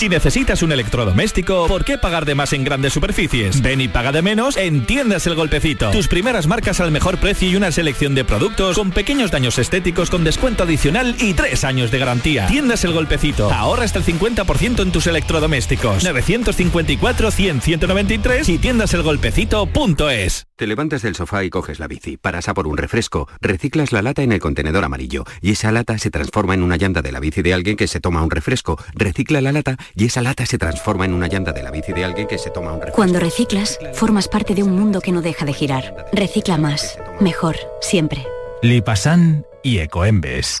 [0.00, 3.60] Si necesitas un electrodoméstico, ¿por qué pagar de más en grandes superficies?
[3.60, 5.90] Ven y paga de menos en Tiendas El Golpecito.
[5.90, 10.08] Tus primeras marcas al mejor precio y una selección de productos con pequeños daños estéticos
[10.08, 12.46] con descuento adicional y tres años de garantía.
[12.46, 13.52] Tiendas El Golpecito.
[13.52, 16.02] Ahorra hasta el 50% en tus electrodomésticos.
[16.02, 20.46] 954-100-193 y tiendaselgolpecito.es.
[20.56, 24.00] Te levantas del sofá y coges la bici, paras a por un refresco, reciclas la
[24.00, 27.20] lata en el contenedor amarillo y esa lata se transforma en una llanta de la
[27.20, 30.58] bici de alguien que se toma un refresco, recicla la lata y esa lata se
[30.58, 32.96] transforma en una llanta de la bici de alguien que se toma un refresco.
[32.96, 36.06] Cuando reciclas, formas parte de un mundo que no deja de girar.
[36.12, 38.26] Recicla más, mejor, siempre.
[38.62, 40.60] Lipasan y Ecoembes.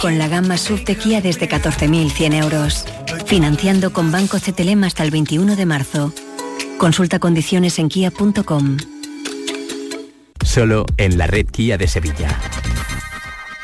[0.00, 2.84] Con la gama SUV de Kia desde 14.100 euros.
[3.26, 6.12] Financiando con Banco CTLM hasta el 21 de marzo.
[6.78, 8.76] Consulta condiciones en kia.com.
[10.44, 12.38] Solo en la red Kia de Sevilla.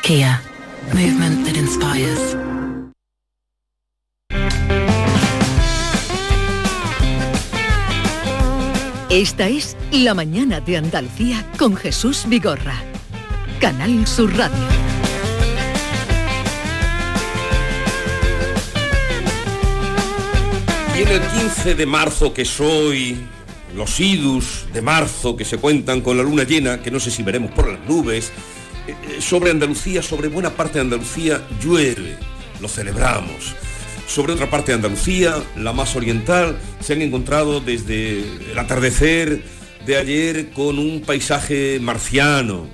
[0.01, 0.41] Kia.
[0.93, 2.35] Movement that inspires.
[9.11, 12.75] Esta es La Mañana de Andalucía con Jesús Vigorra.
[13.59, 14.80] Canal Sur Radio.
[21.01, 23.17] En el 15 de marzo que soy,
[23.75, 27.23] los idus de marzo que se cuentan con la luna llena, que no sé si
[27.23, 28.31] veremos por las nubes,
[28.85, 32.17] eh, eh, sobre Andalucía, sobre buena parte de Andalucía, llueve,
[32.59, 33.55] lo celebramos.
[34.07, 38.19] Sobre otra parte de Andalucía, la más oriental, se han encontrado desde
[38.51, 39.41] el atardecer
[39.87, 42.67] de ayer con un paisaje marciano.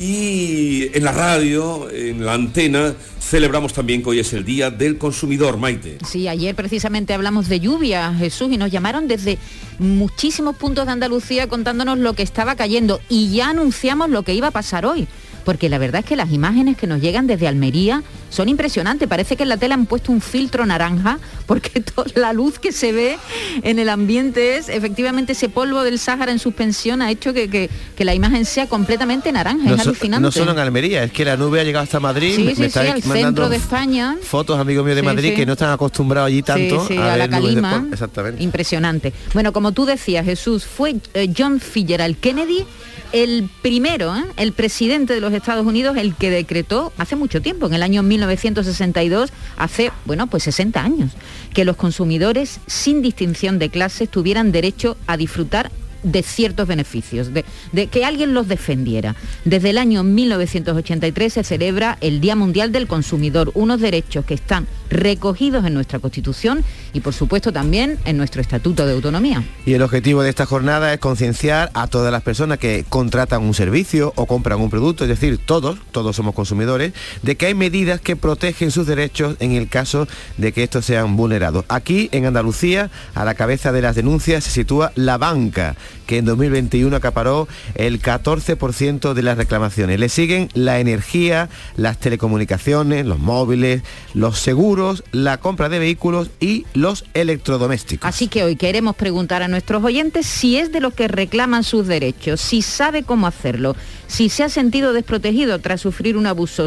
[0.00, 4.96] Y en la radio, en la antena, celebramos también que hoy es el Día del
[4.96, 5.98] Consumidor, Maite.
[6.08, 9.36] Sí, ayer precisamente hablamos de lluvia, Jesús, y nos llamaron desde
[9.78, 14.46] muchísimos puntos de Andalucía contándonos lo que estaba cayendo y ya anunciamos lo que iba
[14.46, 15.06] a pasar hoy.
[15.50, 19.08] Porque la verdad es que las imágenes que nos llegan desde Almería son impresionantes.
[19.08, 22.70] Parece que en la tela han puesto un filtro naranja porque toda la luz que
[22.70, 23.18] se ve
[23.64, 27.68] en el ambiente es efectivamente ese polvo del Sáhara en suspensión ha hecho que, que-
[27.96, 29.64] que la imagen sea completamente naranja.
[29.68, 30.22] No, es so- alucinante.
[30.22, 32.36] no solo en Almería, es que la nube ha llegado hasta Madrid.
[32.36, 34.16] Sí, me- sí, me sí, al mandando centro de España.
[34.22, 37.30] Fotos, amigos míos de Madrid, que no están acostumbrados allí tanto a, a la ver
[37.30, 37.88] nubes de calima.
[37.90, 38.40] Exactamente.
[38.40, 39.12] Impresionante.
[39.34, 42.64] Bueno, como tú decías, Jesús, fue eh, John Fitzgerald Kennedy
[43.12, 44.24] el primero, ¿eh?
[44.36, 48.02] el presidente de los Estados Unidos, el que decretó hace mucho tiempo, en el año
[48.02, 51.12] 1962, hace, bueno, pues 60 años,
[51.54, 55.70] que los consumidores, sin distinción de clases, tuvieran derecho a disfrutar
[56.02, 57.44] de ciertos beneficios, de,
[57.86, 59.16] que alguien los defendiera.
[59.44, 64.66] Desde el año 1983 se celebra el Día Mundial del Consumidor, unos derechos que están
[64.90, 69.44] recogidos en nuestra Constitución y por supuesto también en nuestro Estatuto de Autonomía.
[69.64, 73.54] Y el objetivo de esta jornada es concienciar a todas las personas que contratan un
[73.54, 78.00] servicio o compran un producto, es decir, todos, todos somos consumidores, de que hay medidas
[78.00, 81.64] que protegen sus derechos en el caso de que estos sean vulnerados.
[81.68, 86.24] Aquí en Andalucía, a la cabeza de las denuncias se sitúa la banca, que en
[86.24, 90.00] 2021 acaparó el 14% de las reclamaciones.
[90.00, 93.82] Le siguen la energía, las telecomunicaciones, los móviles,
[94.14, 98.08] los seguros, la compra de vehículos y los electrodomésticos.
[98.08, 101.86] Así que hoy queremos preguntar a nuestros oyentes si es de los que reclaman sus
[101.86, 103.76] derechos, si sabe cómo hacerlo,
[104.06, 106.66] si se ha sentido desprotegido tras sufrir un abuso,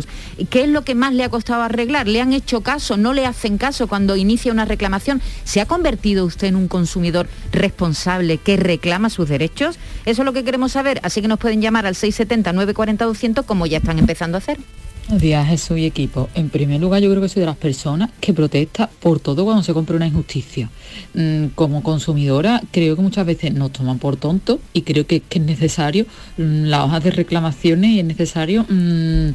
[0.49, 3.25] qué es lo que más le ha costado arreglar, le han hecho caso, no le
[3.25, 8.57] hacen caso cuando inicia una reclamación, ¿se ha convertido usted en un consumidor responsable que
[8.57, 9.79] reclama sus derechos?
[10.05, 13.77] Eso es lo que queremos saber, así que nos pueden llamar al 670-940-200 como ya
[13.77, 14.57] están empezando a hacer.
[15.05, 16.29] Buenos días, y equipo.
[16.33, 19.61] En primer lugar, yo creo que soy de las personas que protesta por todo cuando
[19.61, 20.69] se compra una injusticia.
[21.13, 25.41] Mm, como consumidora, creo que muchas veces nos toman por tontos y creo que, es
[25.41, 26.05] necesario
[26.37, 29.29] mm, las hojas de reclamaciones y es necesario mm,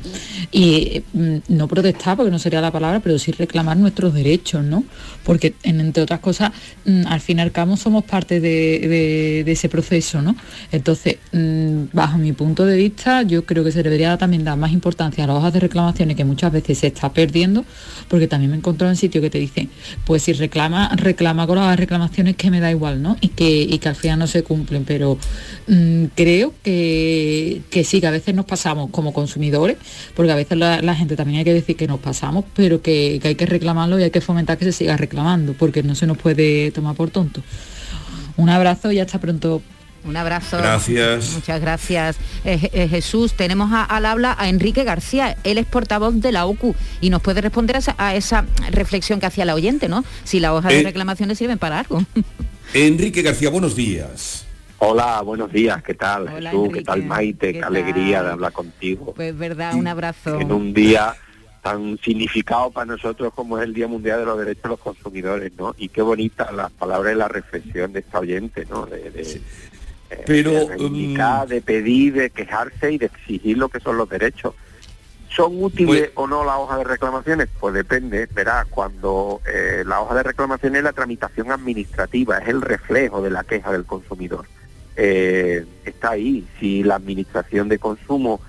[0.53, 1.03] y
[1.49, 4.85] no protestar, porque no sería la palabra, pero sí reclamar nuestros derechos, ¿no?
[5.23, 6.51] Porque, entre otras cosas,
[7.07, 10.35] al fin y al cabo somos parte de, de ese proceso, ¿no?
[10.73, 11.19] Entonces,
[11.93, 15.27] bajo mi punto de vista, yo creo que se debería también dar más importancia a
[15.27, 17.65] las hojas de reclamaciones que muchas veces se está perdiendo,
[18.09, 19.71] porque también me he encontrado en sitios que te dicen,
[20.05, 23.17] pues si reclama, reclama con las reclamaciones que me da igual, ¿no?
[23.21, 25.19] Y que, que al final no se cumplen, pero
[25.67, 29.77] mm, creo que, que sí, que a veces nos pasamos como consumidores,
[30.15, 33.29] porque a veces la, gente también hay que decir que nos pasamos, pero que, que
[33.29, 36.19] hay que reclamarlo y hay que fomentar que se siga reclamando, porque no se nos
[36.19, 37.43] puede tomar por tonto.
[38.37, 39.63] Un abrazo y hasta pronto.
[40.05, 40.59] Un abrazo.
[40.59, 41.33] Gracias.
[41.35, 43.35] Muchas gracias, eh, eh, Jesús.
[43.35, 45.37] Tenemos al habla a Enrique García.
[45.45, 49.45] Él es portavoz de la OCU y nos puede responder a esa, reflexión que hacía
[49.45, 50.05] la oyente, ¿no?
[50.25, 52.03] Si la hoja de eh, reclamaciones sirven para algo.
[52.75, 54.45] Enrique García, buenos días.
[54.81, 56.69] Hola, buenos días, ¿qué tal Jesús?
[56.73, 57.53] ¿Qué tal Maite?
[57.53, 59.13] Qué, alegría de hablar contigo.
[59.15, 60.39] Pues verdad, un abrazo.
[60.39, 61.17] En un día
[61.63, 65.53] tan significado para nosotros como es el Día Mundial de los Derechos de los Consumidores,
[65.59, 65.75] ¿no?
[65.77, 68.87] Y qué bonita las palabras y la reflexión de esta oyente, ¿no?
[68.87, 69.41] De,
[70.27, 74.55] pero de, de pedir, de quejarse y de exigir lo que son los derechos.
[75.29, 77.49] ¿Son útiles pues o no las hojas de reclamaciones?
[77.61, 82.63] Pues depende, verá, cuando eh, la hoja de reclamaciones es la tramitación administrativa, es el
[82.63, 84.47] reflejo de la queja del consumidor.
[84.97, 88.41] Eh, está ahí, si la administración de consumo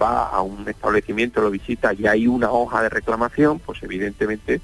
[0.00, 4.60] va a un establecimiento, lo visita y hay una hoja de reclamación, pues evidentemente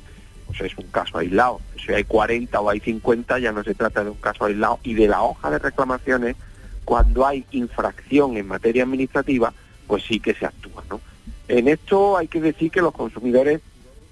[0.56, 1.60] pues es un caso aislado.
[1.84, 4.94] Si hay 40 o hay 50 ya no se trata de un caso aislado y
[4.94, 6.36] de la hoja de reclamaciones,
[6.84, 9.52] cuando hay infracción en materia administrativa,
[9.86, 10.82] pues sí que se actúa.
[10.90, 11.00] ¿no?
[11.48, 13.60] En esto hay que decir que los consumidores,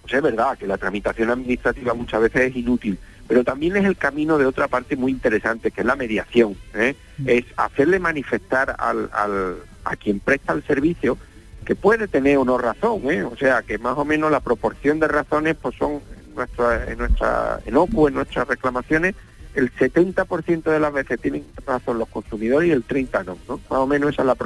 [0.02, 3.96] pues es verdad que la tramitación administrativa muchas veces es inútil, pero también es el
[3.96, 6.56] camino de otra parte muy interesante, que es la mediación.
[6.74, 6.94] ¿eh?
[7.18, 7.28] Mm.
[7.28, 11.18] Es hacerle manifestar al, al, a quien presta el servicio
[11.64, 13.22] que puede tener o no razón, ¿eh?
[13.24, 16.00] o sea, que más o menos la proporción de razones pues son
[16.38, 19.14] nuestra, en nuestra en en nuestras reclamaciones,
[19.54, 23.56] el 70% de las veces tienen razón los consumidores y el 30% no, ¿no?
[23.68, 24.36] Más o menos esa es la,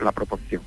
[0.00, 0.62] la proporción.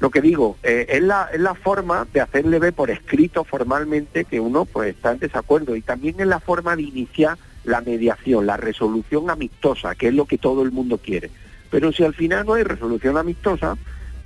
[0.00, 4.24] Lo que digo, eh, es, la, es la forma de hacerle ver por escrito formalmente
[4.24, 8.46] que uno pues está en desacuerdo y también es la forma de iniciar la mediación,
[8.46, 11.30] la resolución amistosa, que es lo que todo el mundo quiere.
[11.70, 13.76] Pero si al final no hay resolución amistosa,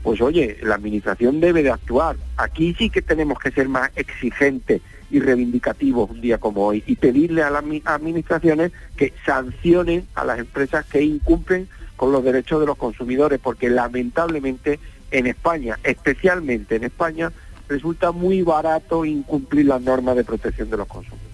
[0.03, 2.17] pues oye, la administración debe de actuar.
[2.37, 6.97] Aquí sí que tenemos que ser más exigentes y reivindicativos un día como hoy y
[6.97, 12.67] pedirle a las administraciones que sancionen a las empresas que incumplen con los derechos de
[12.67, 14.79] los consumidores, porque lamentablemente
[15.11, 17.33] en España, especialmente en España,
[17.69, 21.29] resulta muy barato incumplir las normas de protección de los consumidores.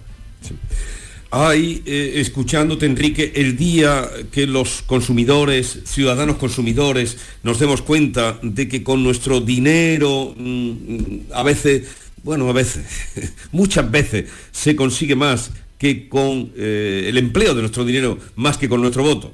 [1.31, 8.69] Hay, eh, escuchándote Enrique, el día que los consumidores, ciudadanos consumidores, nos demos cuenta de
[8.69, 15.51] que con nuestro dinero mm, a veces bueno, a veces, muchas veces se consigue más
[15.77, 19.31] que con eh, el empleo de nuestro dinero, más que con nuestro voto.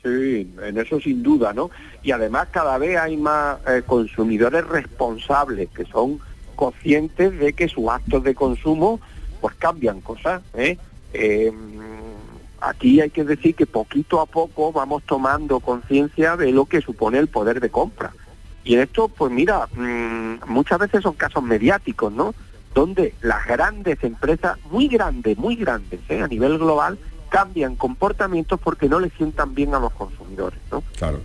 [0.00, 1.68] Sí, en eso sin duda, ¿no?
[2.04, 6.20] Y además cada vez hay más eh, consumidores responsables que son
[6.54, 9.00] conscientes de que sus actos de consumo
[9.40, 10.42] pues cambian cosas.
[10.54, 10.78] ¿eh?
[11.12, 11.54] Em,
[12.60, 17.18] aquí hay que decir que poquito a poco vamos tomando conciencia de lo que supone
[17.18, 18.12] el poder de compra.
[18.64, 22.34] Y en esto, pues mira, mm, muchas veces son casos mediáticos, ¿no?
[22.74, 26.22] Donde las grandes empresas, muy grandes, muy grandes, ¿eh?
[26.22, 26.98] a nivel global,
[27.30, 30.82] cambian comportamientos porque no le sientan bien a los consumidores, ¿no?
[30.98, 31.20] Claro.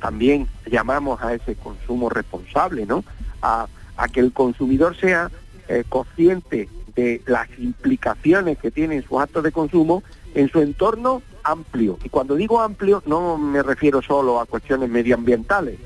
[0.00, 3.04] también llamamos a ese consumo responsable, ¿no?
[3.42, 3.66] A,
[4.12, 5.30] que el consumidor sea
[5.68, 10.02] eh, consciente de las implicaciones que tienen sus actos de consumo
[10.34, 11.98] en su entorno amplio.
[12.02, 15.78] Y cuando digo amplio no me refiero solo a cuestiones medioambientales,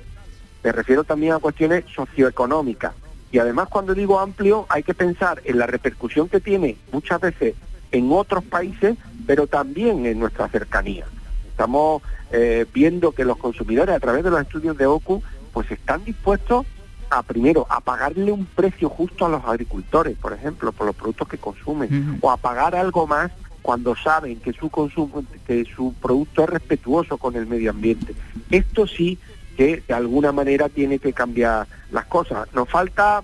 [0.64, 2.94] me refiero también a cuestiones socioeconómicas.
[3.30, 7.54] Y además cuando digo amplio hay que pensar en la repercusión que tiene muchas veces
[7.92, 11.04] en otros países, pero también en nuestra cercanía.
[11.48, 12.02] Estamos
[12.32, 16.66] eh, viendo que los consumidores a través de los estudios de OCU pues están dispuestos
[17.10, 21.28] a primero a pagarle un precio justo a los agricultores, por ejemplo, por los productos
[21.28, 23.30] que consumen, o a pagar algo más
[23.62, 28.14] cuando saben que su consumo, que su producto es respetuoso con el medio ambiente.
[28.50, 29.18] Esto sí
[29.56, 32.48] que de alguna manera tiene que cambiar las cosas.
[32.54, 33.22] Nos falta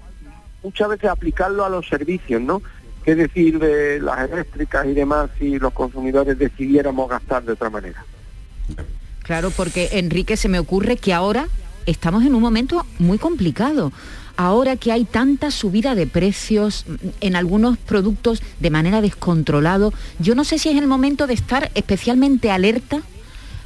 [0.62, 2.62] muchas veces aplicarlo a los servicios, ¿no?
[3.04, 8.04] ¿Qué decir de las eléctricas y demás si los consumidores decidiéramos gastar de otra manera?
[9.22, 11.46] Claro, porque Enrique se me ocurre que ahora
[11.86, 13.92] estamos en un momento muy complicado.
[14.36, 16.86] ahora que hay tanta subida de precios
[17.20, 21.70] en algunos productos de manera descontrolado, yo no sé si es el momento de estar
[21.74, 23.02] especialmente alerta,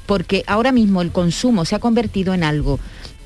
[0.06, 2.78] porque ahora mismo el consumo se ha convertido en algo,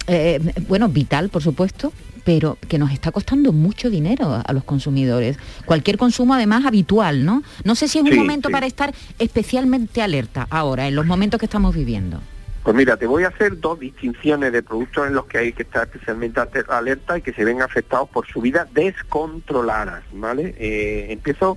[0.07, 1.93] eh, bueno, vital, por supuesto,
[2.25, 5.39] pero que nos está costando mucho dinero a los consumidores.
[5.65, 7.43] Cualquier consumo además habitual, ¿no?
[7.65, 11.47] No sé si es un momento para estar especialmente alerta ahora, en los momentos que
[11.47, 12.21] estamos viviendo.
[12.65, 15.63] Pues mira, te voy a hacer dos distinciones de productos en los que hay que
[15.63, 20.55] estar especialmente alerta y que se ven afectados por subidas descontroladas, ¿vale?
[20.59, 21.57] Eh, empiezo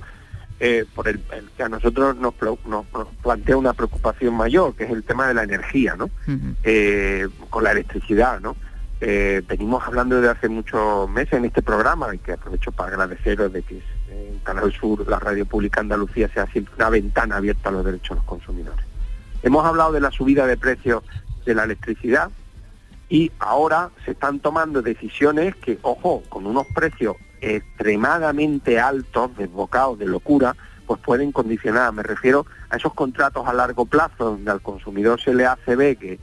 [0.63, 1.19] eh, por el,
[1.57, 2.35] que a nosotros nos,
[3.23, 6.11] plantea una preocupación mayor, que es el tema de la energía, ¿no?
[6.63, 8.55] Eh, con la electricidad, ¿no?
[8.99, 13.63] venimos hablando desde hace muchos meses en este programa y que aprovecho para agradeceros de
[13.63, 17.83] que en Canal Sur, la radio pública Andalucía, sea siempre una ventana abierta a los
[17.83, 18.85] derechos de los consumidores.
[19.41, 21.01] Hemos hablado de la subida de precios
[21.43, 22.29] de la electricidad
[23.09, 30.05] y ahora se están tomando decisiones que, ojo, con unos precios extremadamente altos, desbocados de
[30.05, 30.55] locura,
[30.85, 31.91] pues pueden condicionar.
[31.93, 35.97] Me refiero a esos contratos a largo plazo donde al consumidor se le hace ver
[35.97, 36.19] que,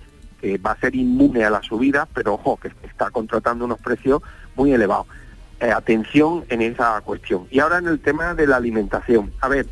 [0.65, 4.23] va a ser inmune a la subida, pero ojo, que está contratando unos precios
[4.55, 5.09] muy elevados.
[5.61, 7.49] Eh, atención en esa cuestión.
[7.51, 9.33] Y ahora en el tema de la alimentación.
[9.41, 9.67] A ver,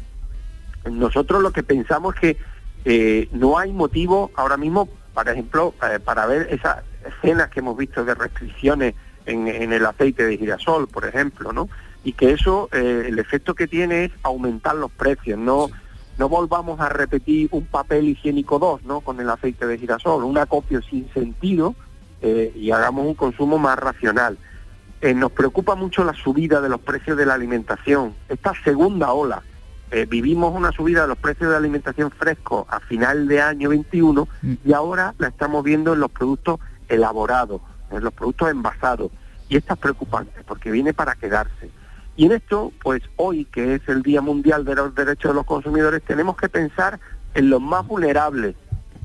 [0.91, 2.37] nosotros lo que pensamos es que
[2.85, 7.77] eh, no hay motivo ahora mismo, por ejemplo, eh, para ver esas escenas que hemos
[7.77, 8.95] visto de restricciones
[9.27, 11.69] en, el aceite de girasol, por ejemplo, ¿no?
[12.05, 15.69] Y que eso, eh, el efecto que tiene es aumentar los precios, no
[16.19, 19.03] no volvamos a repetir un papel higiénico 2, ¿no?
[19.03, 21.75] Con el aceite de girasol, un acopio sin sentido
[22.23, 24.39] y hagamos un consumo más racional.
[25.15, 28.15] nos preocupa mucho la subida de los precios de la alimentación.
[28.31, 29.43] Esta segunda ola,
[29.93, 34.29] eh, vivimos una subida de los precios de alimentación fresco a final de año 21
[34.43, 34.55] mm.
[34.65, 39.11] y ahora la estamos viendo en los productos elaborados, los productos envasados.
[39.49, 41.71] Y esto es preocupante porque viene para quedarse.
[42.17, 45.45] Y en esto, pues hoy, que es el Día Mundial de los Derechos de los
[45.45, 46.99] Consumidores, tenemos que pensar
[47.35, 48.57] en los más vulnerables,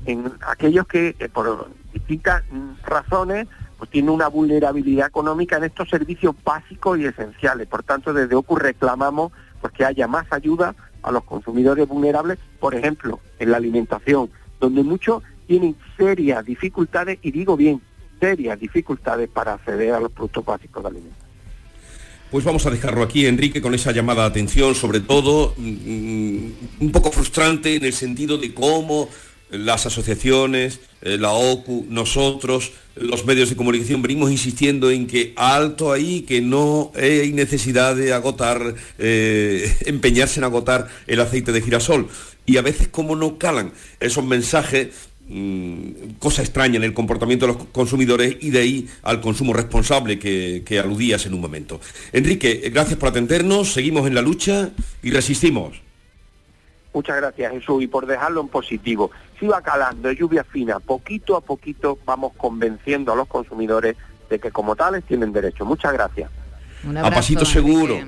[0.06, 2.42] en aquellos que eh, por distintas
[2.84, 3.46] razones
[3.76, 7.66] pues tienen una vulnerabilidad económica en estos servicios básicos y esenciales.
[7.66, 12.74] Por tanto, desde OCU reclamamos pues que haya más ayuda a los consumidores vulnerables, por
[12.74, 17.82] ejemplo, en la alimentación, donde muchos tienen serias dificultades, y digo bien,
[18.22, 21.18] serias dificultades para acceder a los productos básicos de alimentos.
[22.30, 26.52] Pues vamos a dejarlo aquí, Enrique, con esa llamada de atención, sobre todo mm, mm,
[26.80, 29.08] un poco frustrante en el sentido de cómo
[29.50, 35.92] las asociaciones, eh, la OCU, nosotros, los medios de comunicación, venimos insistiendo en que alto
[35.92, 42.08] ahí, que no hay necesidad de agotar, eh, empeñarse en agotar el aceite de girasol.
[42.46, 44.88] Y a veces como no calan esos mensajes,
[46.18, 50.62] cosa extraña en el comportamiento de los consumidores y de ahí al consumo responsable que,
[50.64, 51.80] que aludías en un momento.
[52.12, 54.70] Enrique, gracias por atendernos, seguimos en la lucha
[55.02, 55.80] y resistimos.
[56.94, 59.10] Muchas gracias Jesús y por dejarlo en positivo.
[59.40, 63.96] Si va calando, lluvia fina, poquito a poquito vamos convenciendo a los consumidores
[64.28, 65.64] de que como tales tienen derecho.
[65.64, 66.30] Muchas gracias.
[67.02, 67.98] a pasito seguro.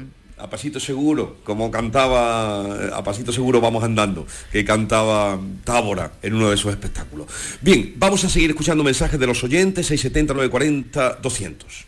[0.45, 6.51] A pasito seguro, como cantaba, a pasito seguro vamos andando, que cantaba Tábora en uno
[6.51, 7.29] de sus espectáculos.
[7.63, 11.87] Bien, vamos a seguir escuchando mensajes de los oyentes, 670, 940, 200.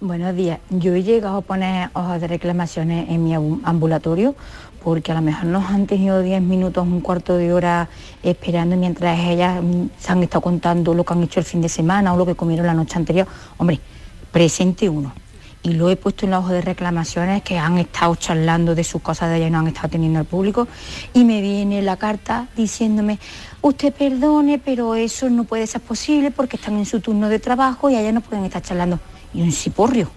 [0.00, 0.60] Buenos días.
[0.70, 4.34] Yo he llegado a poner hojas de reclamaciones en mi ambulatorio
[4.82, 7.90] porque a lo mejor nos han tenido 10 minutos, un cuarto de hora
[8.22, 11.68] esperando mientras ellas mm, se han estado contando lo que han hecho el fin de
[11.68, 13.26] semana o lo que comieron la noche anterior.
[13.58, 13.78] Hombre,
[14.32, 15.12] presente uno.
[15.64, 19.00] Y lo he puesto en la hoja de reclamaciones que han estado charlando de sus
[19.00, 20.66] cosas de allá y no han estado teniendo al público.
[21.14, 23.18] Y me viene la carta diciéndome,
[23.60, 27.88] usted perdone, pero eso no puede ser posible porque están en su turno de trabajo
[27.90, 28.98] y allá no pueden estar charlando.
[29.32, 30.10] Y un ciporrio.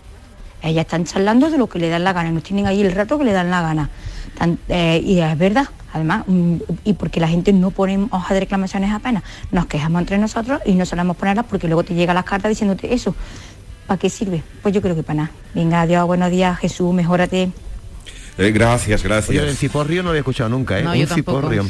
[0.64, 3.20] Ellas están charlando de lo que le dan la gana, nos tienen ahí el rato
[3.20, 3.90] que le dan la gana.
[4.68, 8.92] Eh, y es verdad, además, mm, y porque la gente no pone hoja de reclamaciones
[8.92, 12.50] apenas, nos quejamos entre nosotros y no solemos ponerlas porque luego te llega las cartas
[12.50, 13.16] diciéndote eso.
[13.88, 14.44] ¿Para qué sirve?
[14.62, 15.32] Pues yo creo que para nada.
[15.54, 17.52] Venga, adiós, buenos días, Jesús, mejórate.
[18.38, 19.30] Eh, gracias, gracias.
[19.30, 20.84] Oye, el ciporrio no lo he escuchado nunca, ¿eh?
[20.84, 21.66] No, un, ciporrio.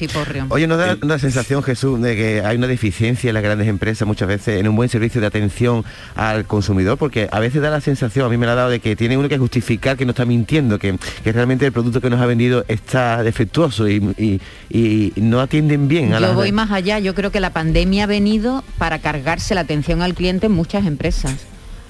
[0.49, 4.07] Oye, nos da una sensación, Jesús, de que hay una deficiencia en las grandes empresas
[4.07, 7.81] muchas veces en un buen servicio de atención al consumidor, porque a veces da la
[7.81, 10.11] sensación, a mí me la ha dado, de que tiene uno que justificar que no
[10.11, 14.41] está mintiendo, que, realmente el producto que nos ha vendido está defectuoso y,
[15.17, 18.63] no atienden bien a Yo voy más allá, yo creo que la pandemia ha venido
[18.79, 21.35] para cargarse la atención al cliente en muchas empresas.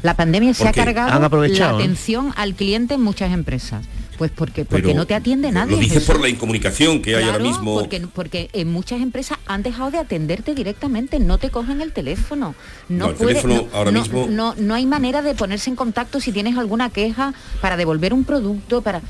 [0.05, 3.83] La pandemia se ha cargado la atención al cliente en muchas empresas
[4.19, 5.71] Pues porque, porque no te atiende nadie.
[5.71, 7.73] Lo dices por la incomunicación que hay ahora mismo.
[7.73, 12.53] Porque, porque en muchas empresas han dejado de atenderte directamente, no te cogen el teléfono.
[12.87, 14.27] No, el teléfono ahora mismo.
[14.29, 18.25] No, no hay manera de ponerse en contacto si tienes alguna queja para devolver un
[18.25, 19.01] producto, para.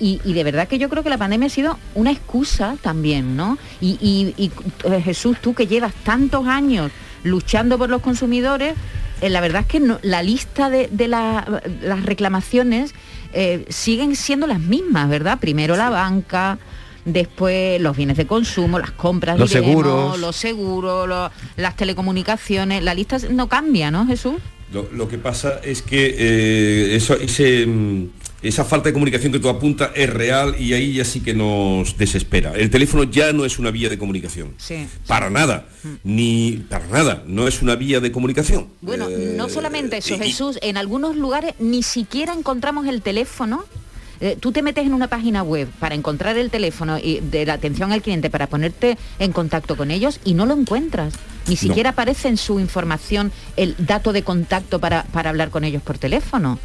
[0.00, 3.56] Y, de verdad que yo creo que la pandemia ha sido una excusa también, ¿no?
[3.80, 6.90] Y, eh, Jesús, tú que llevas tantos años
[7.22, 8.74] luchando por los consumidores,
[9.20, 12.94] eh, la verdad es que la lista de, de las reclamaciones
[13.32, 15.38] eh, siguen siendo las mismas, ¿verdad?
[15.38, 16.58] Primero la banca,
[17.04, 23.18] después los bienes de consumo, las compras, los seguros, los seguros, las telecomunicaciones, la lista
[23.30, 24.34] no cambia, ¿no, Jesús?
[24.72, 28.06] Lo, que pasa es que eh, eso, ese, mm,
[28.42, 31.96] esa falta de comunicación que tú apuntas es real y ahí ya sí que nos
[31.98, 32.54] desespera.
[32.54, 34.54] El teléfono ya no es una vía de comunicación.
[35.06, 35.66] para nada.
[35.82, 35.88] Mm.
[36.04, 37.22] Ni para nada.
[37.26, 38.68] No es una vía de comunicación.
[38.80, 40.58] Bueno, no eh, solamente eso, Jesús.
[40.62, 43.64] En algunos lugares ni siquiera encontramos el teléfono
[44.20, 47.54] eh, tú te metes en una página web para encontrar el teléfono y de la
[47.54, 51.14] atención al cliente para ponerte en contacto con ellos y no lo encuentras.
[51.48, 55.82] Ni siquiera aparece en su información el dato de contacto para, para hablar con ellos
[55.82, 56.58] por teléfono.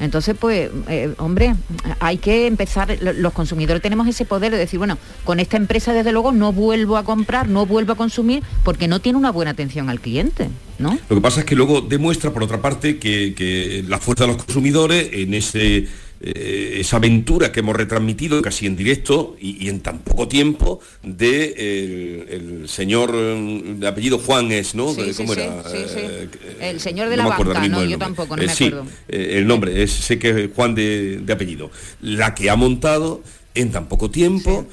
[0.00, 1.54] Entonces, pues, eh, hombre,
[2.00, 6.12] hay que empezar, los consumidores tenemos ese poder de decir, bueno, con esta empresa desde
[6.12, 9.90] luego no vuelvo a comprar, no vuelvo a consumir, porque no tiene una buena atención
[9.90, 10.48] al cliente,
[10.78, 10.98] ¿no?
[11.08, 14.32] Lo que pasa es que luego demuestra, por otra parte, que, que la fuerza de
[14.32, 15.86] los consumidores en ese
[16.26, 22.24] eh, esa aventura que hemos retransmitido casi en directo y, en tan poco tiempo de
[22.30, 24.86] el, señor mm, de apellido Juan es, ¿no?
[25.16, 25.62] ¿Cómo era?
[25.74, 26.28] Eh,
[26.60, 28.86] el señor de la banca, no, yo tampoco, no me eh, acuerdo.
[29.08, 31.70] el nombre, es, sé que es Juan de, apellido.
[32.00, 33.22] La que ha montado
[33.54, 34.66] en tan poco tiempo.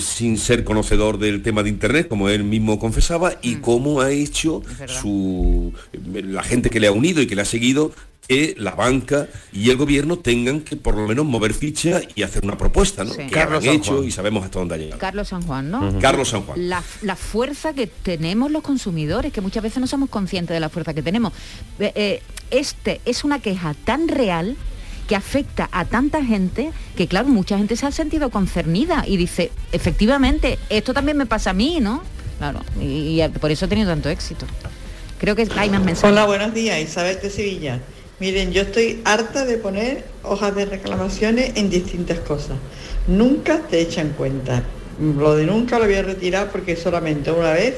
[0.00, 3.60] sin ser conocedor del tema de internet, como él mismo confesaba, y mm.
[3.60, 5.72] cómo ha hecho su
[6.12, 7.92] la gente que le ha unido y que le ha seguido
[8.26, 12.44] que la banca y el gobierno tengan que por lo menos mover ficha y hacer
[12.44, 13.14] una propuesta, ¿no?
[13.14, 14.98] Que Carlos han hecho y sabemos hasta dónde ha llegado.
[14.98, 15.98] Carlos San Juan, ¿no?
[16.00, 16.68] Carlos San Juan.
[16.68, 16.82] La,
[17.16, 21.02] fuerza que tenemos los consumidores, que muchas veces no somos conscientes de la fuerza que
[21.02, 21.32] tenemos.
[21.78, 24.56] Eh, eh, este es una queja tan real
[25.08, 29.50] que afecta a tanta gente que claro, mucha gente se ha sentido concernida y dice,
[29.72, 32.02] efectivamente, esto también me pasa a mí, ¿no?
[32.38, 34.46] Claro, y, y por eso ha tenido tanto éxito.
[35.18, 36.10] Creo que hay más mensajes.
[36.10, 37.80] Hola, buenos días, Isabel de Sevilla.
[38.22, 42.56] Miren, yo estoy harta de poner hojas de reclamaciones en distintas cosas.
[43.08, 44.62] Nunca te echan cuenta.
[45.18, 47.74] Lo de nunca lo voy a retirar porque solamente una vez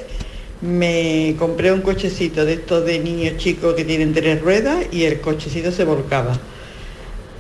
[0.60, 5.22] me compré un cochecito de estos de niños chicos que tienen tres ruedas y el
[5.22, 6.38] cochecito se volcaba.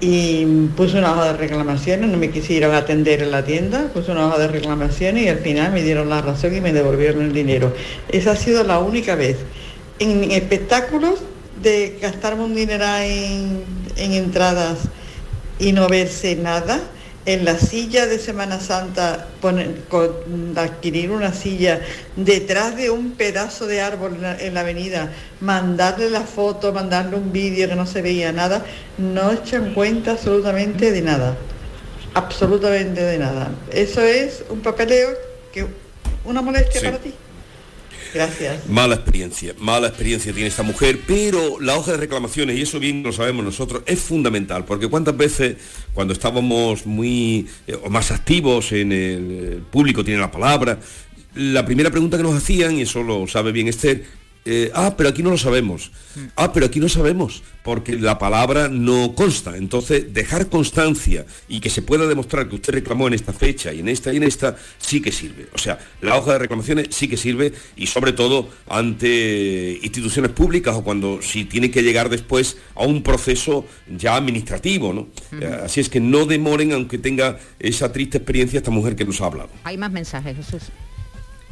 [0.00, 4.28] Y puse una hoja de reclamaciones, no me quisieron atender en la tienda, puse una
[4.28, 7.70] hoja de reclamaciones y al final me dieron la razón y me devolvieron el dinero.
[8.08, 9.36] Esa ha sido la única vez.
[9.98, 11.20] En espectáculos
[11.62, 13.64] de gastarme un dinero en,
[13.96, 14.78] entradas
[15.58, 16.80] y no verse nada,
[17.26, 19.28] en la silla de Semana Santa,
[20.56, 21.80] adquirir una silla
[22.16, 27.68] detrás de un pedazo de árbol en la, avenida, mandarle la foto, mandarle un vídeo
[27.68, 28.64] que no se veía nada,
[28.98, 31.36] no echan cuenta absolutamente de nada,
[32.12, 33.50] absolutamente de nada.
[33.72, 35.10] Eso es un papeleo
[35.50, 35.66] que
[36.24, 37.14] una molestia para ti.
[38.14, 38.68] Gracias.
[38.68, 43.02] Mala experiencia, mala experiencia tiene esta mujer, pero la hoja de reclamaciones, y eso bien
[43.02, 45.56] lo sabemos nosotros, es fundamental, porque cuántas veces
[45.92, 50.78] cuando estábamos muy eh, más activos en el público tiene la palabra,
[51.34, 54.04] la primera pregunta que nos hacían, y eso lo sabe bien Esther,
[54.44, 55.90] eh, ah, pero aquí no lo sabemos.
[56.14, 56.20] Mm.
[56.36, 59.56] Ah, pero aquí no sabemos, porque la palabra no consta.
[59.56, 63.80] Entonces, dejar constancia y que se pueda demostrar que usted reclamó en esta fecha y
[63.80, 65.48] en esta y en esta, sí que sirve.
[65.54, 70.76] O sea, la hoja de reclamaciones sí que sirve y sobre todo ante instituciones públicas
[70.76, 75.08] o cuando si tiene que llegar después a un proceso ya administrativo, ¿no?
[75.40, 79.20] Eh, así es que no demoren, aunque tenga esa triste experiencia esta mujer que nos
[79.22, 79.48] ha hablado.
[79.64, 80.70] Hay más mensajes, Jesús.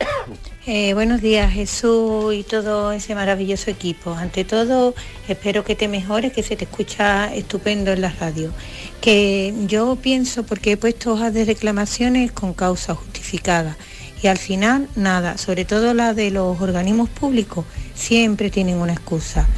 [0.65, 4.13] Eh, buenos días Jesús y todo ese maravilloso equipo.
[4.13, 4.95] Ante todo,
[5.27, 8.53] espero que te mejores, que se te escucha estupendo en la radio.
[9.01, 13.77] Que yo pienso, porque he puesto hojas de reclamaciones con causa justificada
[14.23, 17.65] y al final nada, sobre todo la de los organismos públicos,
[17.97, 19.49] siempre tienen una excusa.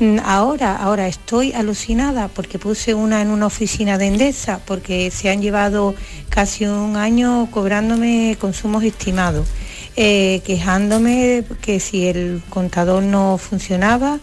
[0.00, 5.28] Mm, ahora, ahora estoy alucinada porque puse una en una oficina de Endesa porque se
[5.28, 5.94] han llevado
[6.30, 9.46] casi un año cobrándome consumos estimados
[9.96, 14.18] eh, quejándome que si el contador no funcionaba,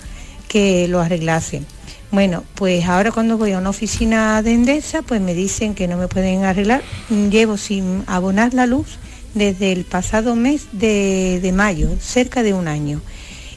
[0.48, 1.64] que lo arreglase.
[2.12, 5.96] Bueno, pues ahora cuando voy a una oficina de Endesa, pues me dicen que no
[5.96, 6.82] me pueden arreglar.
[7.10, 8.98] Llevo sin abonar la luz
[9.34, 13.02] desde el pasado mes de, mayo, cerca de un año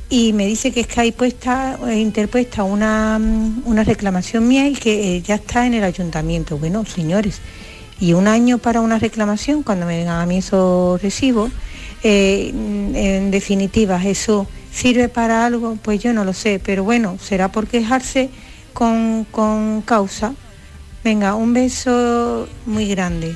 [0.09, 4.69] y me dice que es que hay puesta, eh, interpuesta una, mm, una reclamación mía
[4.69, 6.57] y que eh, ya está en el ayuntamiento.
[6.57, 7.41] Bueno, señores,
[7.99, 11.51] y un año para una reclamación, cuando me vengan a mí esos recibos,
[12.05, 15.77] eh, en definitiva, ¿eso sirve para algo?
[15.83, 18.31] Pues yo no lo sé, pero bueno, será por quejarse
[18.75, 20.35] con, con causa.
[21.03, 23.35] Venga, un beso muy grande.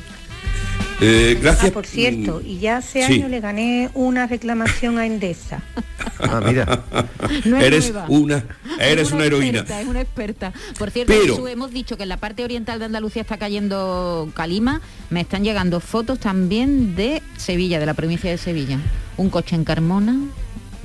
[1.01, 1.71] Eh, gracias.
[1.71, 5.63] Ah, por cierto, y ya hace años le gané una reclamación a Endesa.
[6.21, 6.83] Ah, mira.
[7.45, 8.45] eres una,
[8.81, 9.61] eres una, heroína.
[9.61, 10.53] es una experta.
[10.77, 14.81] Por cierto, hemos dicho que en la parte oriental de Andalucía está cayendo calima.
[15.11, 18.81] Me están llegando fotos también de Sevilla, de la provincia de Sevilla.
[19.17, 20.19] Un coche en Carmona,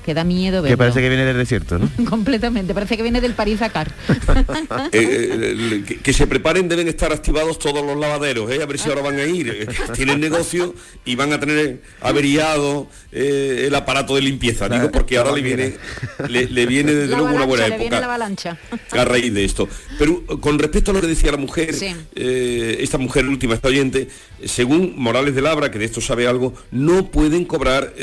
[0.04, 0.74] que da miedo verlo.
[0.74, 1.90] Que parece que viene del desierto, ¿no?
[2.10, 3.92] Completamente, parece que viene del París Dakar.
[4.92, 8.62] Eh, eh, que, se preparen, deben estar activados todos los lavaderos, ¿eh?
[8.62, 9.50] a ver si ahora van a ir.
[9.50, 15.32] Eh, tienen negocio y van a tener averiado el aparato de limpieza, digo, porque ahora
[15.32, 15.74] le viene,
[16.28, 18.00] le, viene desde luego una buena época.
[18.00, 18.58] la avalancha.
[18.92, 19.68] A raíz de esto.
[19.98, 21.76] Pero con respecto a lo que decía la mujer,
[22.16, 24.08] esta mujer última, esta oyente,
[24.46, 27.94] según Morales de Labra, que de esto sabe algo, no pueden cobrar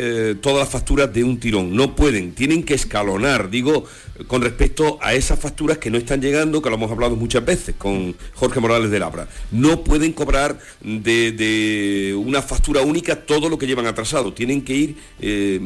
[0.40, 1.74] todas las facturas de un tirón.
[1.74, 3.85] No pueden, tienen que escalonar, digo,
[4.26, 7.74] con respecto a esas facturas que no están llegando, que lo hemos hablado muchas veces
[7.76, 9.29] con Jorge Morales de Labra.
[9.50, 14.96] No pueden cobrar de, una factura única todo lo que llevan atrasado, tienen que ir
[15.20, 15.61] eh,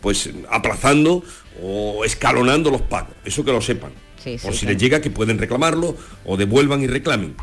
[0.00, 1.22] pues aplazando
[1.62, 3.92] o escalonando los pagos, eso que lo sepan.
[4.42, 7.34] por si les llega que pueden reclamarlo o devuelvan y reclamen.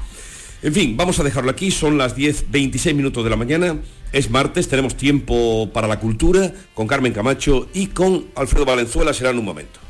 [0.64, 3.80] En fin, vamos a dejarlo aquí, son las 10.26 minutos de la mañana,
[4.14, 9.32] es martes, tenemos tiempo para la cultura con Carmen Camacho y con Alfredo Valenzuela, será
[9.32, 9.82] en un momento.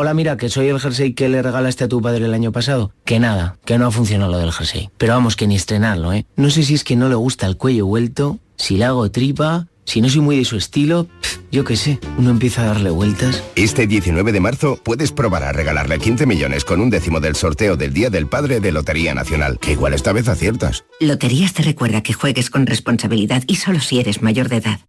[0.00, 2.92] Hola, mira, que soy el jersey que le regalaste a tu padre el año pasado.
[3.04, 4.90] Que nada, que no ha funcionado lo del jersey.
[4.96, 6.24] Pero vamos, que ni estrenarlo, ¿eh?
[6.36, 9.66] No sé si es que no le gusta el cuello vuelto, si le hago tripa,
[9.86, 11.08] si no soy muy de su estilo,
[11.50, 13.42] yo qué sé, uno empieza a darle vueltas.
[13.56, 17.76] Este 19 de marzo puedes probar a regalarle 15 millones con un décimo del sorteo
[17.76, 20.84] del Día del Padre de Lotería Nacional, que igual esta vez aciertas.
[21.00, 24.78] Loterías te recuerda que juegues con responsabilidad y solo si eres mayor de edad.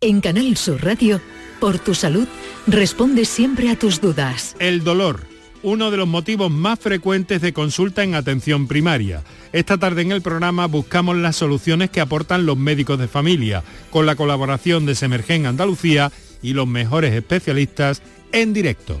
[0.00, 1.20] En Canal Sur Radio,
[1.58, 2.28] por tu salud,
[2.68, 4.54] responde siempre a tus dudas.
[4.60, 5.24] El dolor,
[5.64, 9.24] uno de los motivos más frecuentes de consulta en atención primaria.
[9.52, 14.06] Esta tarde en el programa buscamos las soluciones que aportan los médicos de familia, con
[14.06, 19.00] la colaboración de Semergen Andalucía y los mejores especialistas en directo.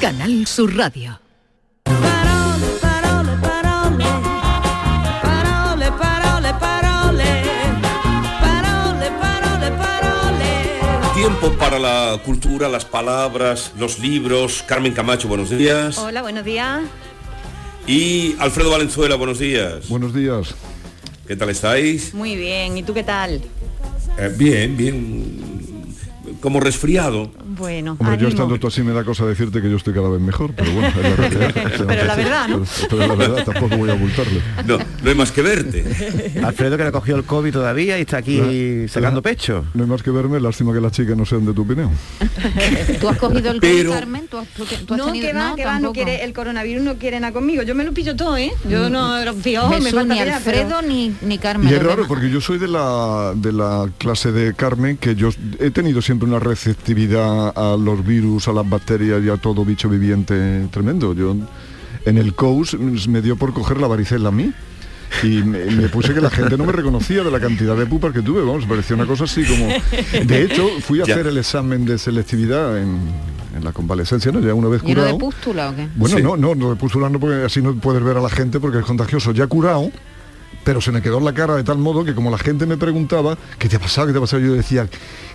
[0.00, 1.20] Canal Sur Radio.
[11.14, 14.64] Tiempo para la cultura, las palabras, los libros.
[14.66, 15.98] Carmen Camacho, buenos días.
[15.98, 16.80] Hola, buenos días.
[17.86, 19.86] Y Alfredo Valenzuela, buenos días.
[19.90, 20.54] Buenos días.
[21.28, 22.14] ¿Qué tal estáis?
[22.14, 23.42] Muy bien, ¿y tú qué tal?
[24.18, 25.84] Eh, bien, bien.
[26.40, 27.30] Como resfriado.
[27.60, 28.28] Bueno, Hombre, yo ánimo.
[28.30, 30.88] estando tú así me da cosa decirte que yo estoy cada vez mejor, pero bueno,
[30.88, 31.54] es la realidad.
[31.86, 32.58] Pero la verdad, ¿no?
[32.64, 34.40] Pero, pero la verdad tampoco voy a ocultarlo.
[34.66, 35.84] No, no hay más que verte.
[36.44, 39.64] Alfredo que le cogió el COVID todavía y está aquí sacando pecho.
[39.74, 41.90] No hay más que verme, lástima que las chicas no sean de tu opinión.
[43.00, 44.28] ¿Tú has cogido el Pero- COVID, Carmen?
[44.28, 46.32] ¿Tú has, tú- tú has No, tenido- que va, no, que va, no quiere, el
[46.32, 47.62] coronavirus no quiere nada conmigo.
[47.62, 48.52] Yo me lo pillo todo, ¿eh?
[48.68, 51.68] Yo no los piojos, me Jesús, falta ni Alfredo pero- ni, ni Carmen.
[51.70, 55.30] Y es raro porque yo soy de la, de la clase de Carmen que yo
[55.58, 59.88] he tenido siempre una receptividad a los virus, a las bacterias y a todo bicho
[59.88, 61.14] viviente tremendo.
[61.14, 61.34] Yo
[62.04, 62.76] en el COUS
[63.08, 64.52] me dio por coger la varicela a mí.
[65.24, 68.12] Y me, me puse que la gente no me reconocía de la cantidad de pupas
[68.12, 69.66] que tuve, vamos, parecía una cosa así como...
[70.24, 71.14] De hecho, fui a Ya.
[71.14, 72.96] hacer el examen de selectividad en,
[73.56, 74.38] en la convalescencia, ¿no?
[74.38, 75.18] Ya una vez ¿Lleno de curado.
[75.18, 75.88] pústula o qué?
[75.96, 78.60] Bueno, no, no, no de pústula no, porque así no puedes ver a la gente
[78.60, 79.32] porque es contagioso.
[79.32, 79.90] Ya curado,
[80.64, 82.76] pero se me quedó en la cara de tal modo que como la gente me
[82.76, 84.06] preguntaba, ¿qué te ha pasado?
[84.08, 84.42] ¿Qué te ha pasado?
[84.42, 84.88] Yo decía,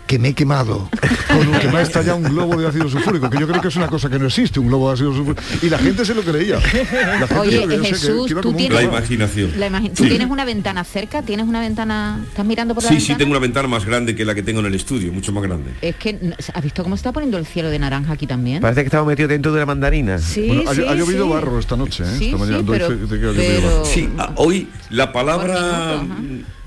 [0.05, 0.87] que me he quemado,
[1.27, 3.69] con un- que me ha estallado un globo de ácido sulfúrico, que yo creo que
[3.69, 5.41] es una cosa que no existe, un globo de ácido sulfúrico.
[5.63, 6.57] Y la gente se lo creía.
[6.59, 9.51] La gente Oye, que- Jesús, que tú tienes- La imaginación.
[9.59, 10.09] La imagi- ¿Tú Sí.
[10.09, 11.23] tienes una ventana cerca?
[11.23, 12.19] ¿Tienes una ventana?
[12.29, 13.15] ¿Estás mirando por la Sí, ventana?
[13.15, 15.41] sí, tengo una ventana más grande que la que tengo en el estudio, mucho más
[15.43, 15.71] grande.
[15.81, 16.19] Es que,
[16.53, 18.61] ¿has visto cómo se está poniendo el cielo de naranja aquí también?
[18.61, 20.19] Parece que estamos metidos dentro de la mandarina.
[20.19, 21.31] Sí, Bueno, ha, sí, ha llovido sí.
[21.31, 22.15] barro esta noche, ¿eh?
[22.19, 22.63] Sí, esta mañana.
[22.67, 23.85] pero- pero- barro.
[23.85, 26.03] Sí, hoy la palabra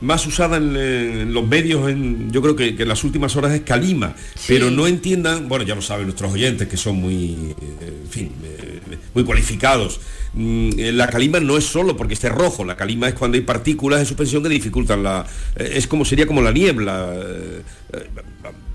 [0.00, 3.52] más usada en, en los medios, en, yo creo que, que en las últimas horas
[3.52, 4.14] es calima,
[4.46, 8.32] pero no entiendan, bueno, ya lo saben nuestros oyentes que son muy, eh, en fin,
[8.44, 8.80] eh,
[9.14, 10.00] muy cualificados.
[10.34, 13.42] Mm, eh, La calima no es solo porque esté rojo, la calima es cuando hay
[13.42, 15.26] partículas en suspensión que dificultan la...
[15.56, 17.12] Es como sería como la niebla,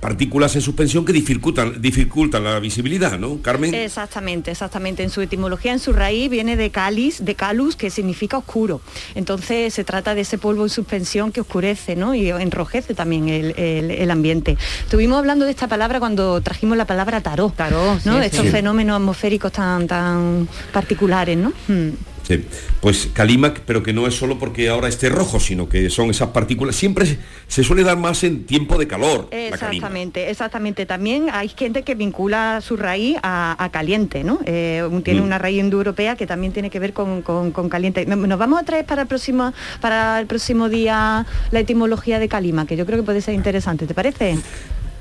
[0.08, 3.74] partículas en suspensión que dificultan, dificultan la visibilidad, ¿no, Carmen?
[3.74, 5.02] Exactamente, exactamente.
[5.02, 8.82] En su etimología, en su raíz, viene de calis, de calus, que significa oscuro.
[9.16, 12.13] Entonces se trata de ese polvo en suspensión que oscurece ¿no?
[12.13, 14.58] y enrojece también el, el- el ambiente.
[14.82, 18.20] Estuvimos hablando de esta palabra cuando trajimos la palabra tarot, Tarot, ¿no?
[18.20, 18.50] sí, Estos sí.
[18.52, 21.54] fenómenos atmosféricos tan, tan particulares, ¿no?
[21.70, 21.89] Mm.
[22.23, 22.45] Sí,
[22.79, 26.29] pues calima, pero que no es solo porque ahora esté rojo, sino que son esas
[26.29, 26.75] partículas.
[26.75, 27.17] Siempre se,
[27.49, 29.27] se suele dar más en tiempo de calor.
[29.31, 30.86] Exactamente, exactamente.
[30.86, 34.39] También hay gente que vincula su raíz a, a caliente, ¿no?
[34.45, 35.23] Eh, tiene Mm.
[35.25, 38.05] una raíz indoeuropea que también tiene que ver con, con- con caliente.
[38.05, 42.29] No- Nos vamos a traer para el próximo para el próximo día la etimología de
[42.29, 43.86] calima, que yo creo que puede ser interesante.
[43.86, 44.38] ¿Te parece?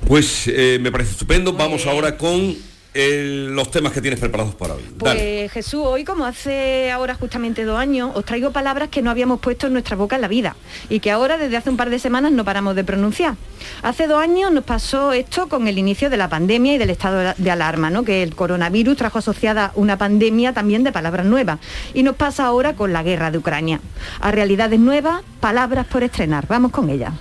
[0.06, 1.52] Pues eh, me parece estupendo.
[1.52, 2.54] Vamos ahora con
[2.94, 4.82] el- los temas que tienes preparados para hoy.
[4.98, 5.48] Pues Dale.
[5.48, 9.66] Jesús, hoy como hace ahora justamente dos años, os traigo palabras que no habíamos puesto
[9.66, 10.56] en nuestra boca en la vida
[10.88, 13.34] y que ahora desde hace un par de semanas no paramos de pronunciar.
[13.82, 17.34] Hace dos años nos pasó esto con el inicio de la pandemia y del estado
[17.36, 18.02] de alarma, ¿no?
[18.04, 21.58] que el coronavirus trajo asociada una pandemia también de palabras nuevas.
[21.94, 23.80] Y nos pasa ahora con la guerra de Ucrania.
[24.20, 26.46] A realidades nuevas, palabras por estrenar.
[26.48, 27.12] Vamos con ellas.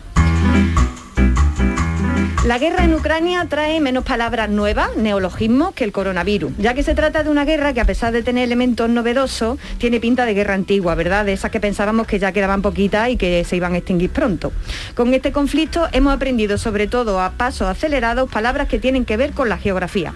[2.44, 6.96] La guerra en Ucrania trae menos palabras nuevas, neologismos, que el coronavirus, ya que se
[6.96, 10.56] trata de una guerra que a pesar de tener elementos novedosos, tiene pinta de guerra
[10.56, 11.24] antigua, ¿verdad?
[11.24, 14.52] De esas que pensábamos que ya quedaban poquitas y que se iban a extinguir pronto.
[14.96, 19.34] Con este conflicto hemos aprendido, sobre todo a pasos acelerados, palabras que tienen que ver
[19.34, 20.16] con la geografía.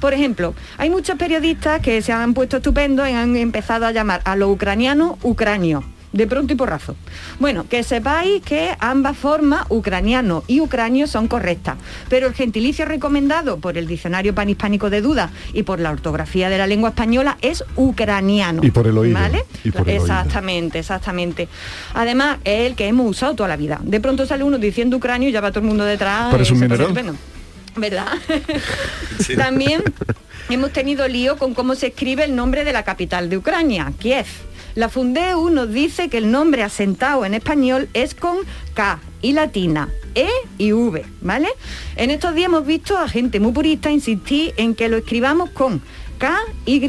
[0.00, 4.22] Por ejemplo, hay muchos periodistas que se han puesto estupendos y han empezado a llamar
[4.24, 5.84] a los ucranianos ucranios.
[6.12, 6.96] De pronto y porrazo.
[7.38, 11.76] Bueno, que sepáis que ambas formas, ucraniano y ucranio, son correctas,
[12.08, 16.58] pero el gentilicio recomendado por el Diccionario Panhispánico de Dudas y por la ortografía de
[16.58, 18.60] la lengua española es ucraniano.
[18.64, 19.44] Y por el oído, ¿Vale?
[19.62, 20.02] y por el oído.
[20.04, 21.48] exactamente, exactamente.
[21.94, 23.78] Además, es el que hemos usado toda la vida.
[23.82, 26.30] De pronto sale uno diciendo ucranio y ya va todo el mundo detrás.
[26.32, 26.82] Parece un mineral.
[26.82, 27.14] estupendo.
[27.76, 28.08] ¿Verdad?
[29.36, 29.82] También
[30.48, 34.26] hemos tenido lío con cómo se escribe el nombre de la capital de Ucrania, Kiev.
[34.74, 38.38] La Fundeu nos dice que el nombre asentado en español es con
[38.74, 40.28] K y latina, E
[40.58, 41.48] y V, ¿vale?
[41.96, 45.82] En estos días hemos visto a gente muy purista insistir en que lo escribamos con
[46.20, 46.84] K, Y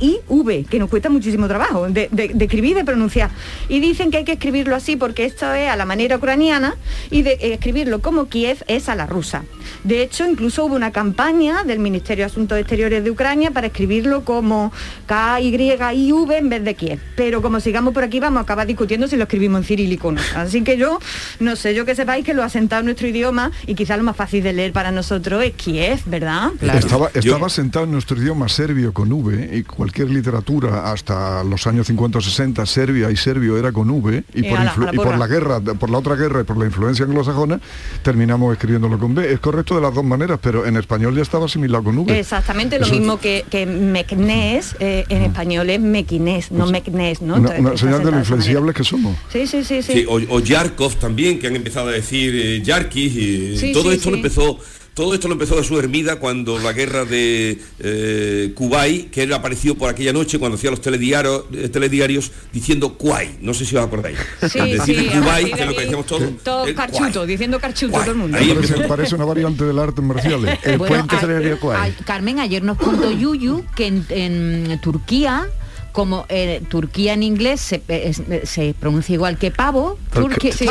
[0.00, 3.30] y V, que nos cuesta muchísimo trabajo de, de- de escribir y de pronunciar.
[3.68, 6.74] Y dicen que hay que escribirlo así porque esto es a la manera ucraniana
[7.10, 9.44] y de eh, escribirlo como Kiev es a la rusa.
[9.84, 14.24] De hecho, incluso hubo una campaña del Ministerio de Asuntos Exteriores de Ucrania para escribirlo
[14.24, 14.72] como
[15.06, 16.98] K, Y y V en vez de Kiev.
[17.16, 20.12] Pero como sigamos por aquí vamos a acabar discutiendo si lo escribimos en cirílico o
[20.12, 20.22] no.
[20.36, 20.98] Así que yo,
[21.38, 24.04] no sé, yo que sepáis que lo ha sentado en nuestro idioma y quizás lo
[24.04, 26.50] más fácil de leer para nosotros es Kiev, ¿verdad?
[26.62, 31.88] Estaba, estaba sentado en nuestro idioma serbio con V y cualquier literatura hasta los años
[31.88, 35.60] 50 o 60, serbia y serbio era con V y, por, ala, y la guerra,
[35.60, 37.60] por la otra guerra y por la influencia anglosajona,
[38.04, 39.32] terminamos escribiéndolo con V.
[39.32, 42.16] Es correcto de las dos maneras, pero en español ya estaba asimilado con V.
[42.16, 47.22] Exactamente lo Eso es mismo que, que mecnés, eh, en español es mequinés, no mecnés,
[47.22, 47.34] ¿no?
[47.34, 49.16] Una, señal de lo influenciables que somos.
[49.32, 49.92] Sí, sí, sí, sí.
[49.94, 53.90] Sí, o, o Yarkov también, que han empezado a decir eh, Yarkis y Sí, todo
[53.90, 54.60] sí, esto lo empezó.
[54.94, 59.32] Todo esto lo empezó de su hermida cuando la guerra de eh, Kuwait, que él
[59.32, 63.38] apareció por aquella noche cuando hacía los telediarios, eh, telediarios diciendo Kuwait.
[63.40, 64.18] No sé si os acordáis.
[64.50, 66.30] Sí, Decir sí, a Kuwait, partir que de es lo que ahí, decíamos todos.
[66.42, 68.36] Todo carchuto, diciendo carchuto todo el mundo.
[68.38, 70.58] Parece, parece una variante del arte marciales.
[70.64, 75.46] Eh, bueno, a- a- Carmen, ayer nos contó Yuyu que en, en Turquía
[75.92, 80.66] como eh, Turquía en inglés se, pronuncia igual que pavo, Turque- sí,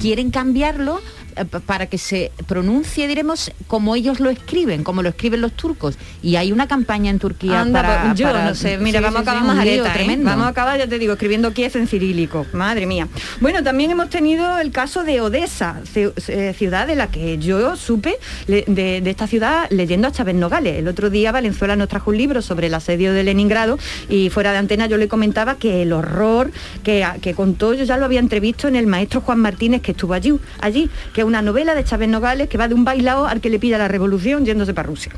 [0.00, 1.00] quieren cambiarlo
[1.44, 5.96] para que se pronuncie, diremos, como ellos lo escriben, como lo escriben los turcos.
[6.22, 9.04] Y hay una campaña en Turquía Anda, para, pues, yo para- no sé, mira, Sí,
[9.04, 9.82] vamos sí, a acabar más ¿eh?
[9.92, 10.24] tremendo.
[10.26, 12.46] Vamos a acabar, ya te digo, escribiendo Kiev en cirílico.
[12.52, 13.08] Madre mía.
[13.40, 17.76] Bueno, también hemos tenido el caso de Odessa, ci- eh, ciudad de la que yo
[17.76, 18.64] supe de,
[19.02, 20.76] de esta ciudad leyendo a Chávez Nogales.
[20.78, 24.52] El otro día Valenzuela nos trajo un libro sobre el asedio de Leningrado y fuera
[24.52, 26.50] de antena yo le comentaba que el horror
[26.82, 30.14] que, que contó, yo ya lo había entrevisto en el maestro Juan Martínez que estuvo
[30.14, 33.50] allí, allí, que una novela de Chávez Nogales que va de un bailao al que
[33.50, 35.12] le pilla la revolución yéndose para Rusia.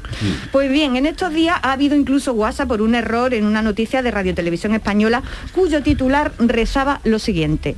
[0.52, 4.02] Pues bien, en estos días ha habido incluso WhatsApp por un error en una noticia
[4.02, 5.22] de Radio Televisión Española
[5.54, 7.76] cuyo titular rezaba lo siguiente.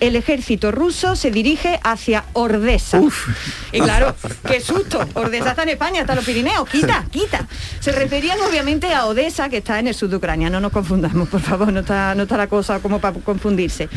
[0.00, 3.00] El ejército ruso se dirige hacia Ordesa.
[3.72, 4.14] Y claro,
[4.46, 5.00] qué susto.
[5.14, 6.68] Ordesa está en España, está en los Pirineos.
[6.68, 7.46] Quita, quita.
[7.80, 10.50] Se referían obviamente a Odessa, que está en el sur de Ucrania.
[10.50, 13.88] No nos confundamos, por favor, no está, no está la cosa como para confundirse.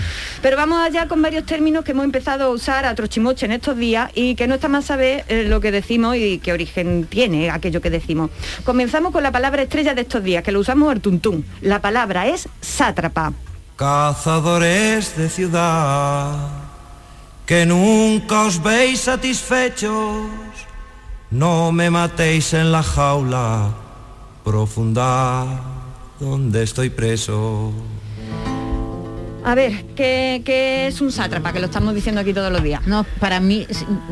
[0.41, 3.77] Pero vamos allá con varios términos que hemos empezado a usar a trochimoche en estos
[3.77, 7.49] días y que no está más saber eh, lo que decimos y qué origen tiene
[7.49, 8.31] aquello que decimos.
[8.63, 11.45] Comenzamos con la palabra estrella de estos días, que lo usamos al tuntún.
[11.61, 13.33] La palabra es sátrapa.
[13.75, 16.49] Cazadores de ciudad,
[17.45, 20.29] que nunca os veis satisfechos,
[21.29, 23.73] no me matéis en la jaula
[24.45, 25.45] profunda
[26.19, 27.73] donde estoy preso.
[29.45, 31.53] A ver, ¿qué, qué es un sátrapa?
[31.53, 32.81] Que lo estamos diciendo aquí todos los días.
[32.87, 33.67] No, para mí,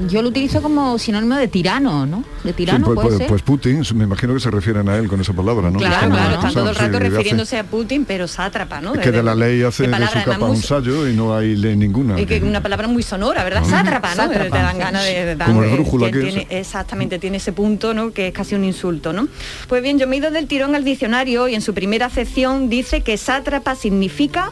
[0.07, 2.23] yo lo utilizo como sinónimo de tirano, ¿no?
[2.43, 3.27] De Sí, tirano pues, puede pues- ser.
[3.27, 5.79] pues Putin, me imagino que se refieren a él con esa palabra, ¿no?
[5.79, 8.93] Claro, claro, están todo el sí, rato hace- refiriéndose a Putin, pero sátrapa, ¿no?
[8.93, 11.75] Es que de la ley hace de su capa un sallo y no hay ley
[11.75, 12.19] ninguna.
[12.21, 13.63] Y que es una palabra muy sonora, ¿verdad?
[13.65, 13.69] Ah.
[13.69, 14.15] Sátrapa, ¿no?
[14.15, 14.55] Sátrapa.
[14.55, 15.35] Te dan ganas de...
[15.35, 16.45] de- Como el brújula que es.
[16.51, 18.11] Exactamente, tiene ese punto, ¿no?
[18.11, 19.27] Que es casi un insulto, ¿no?
[19.67, 22.69] Pues bien, yo me he ido del tirón al diccionario y en su primera acepción
[22.69, 24.51] dice que sátrapa significa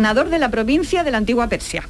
[0.00, 1.86] gobernador de la provincia de la antigua Persia.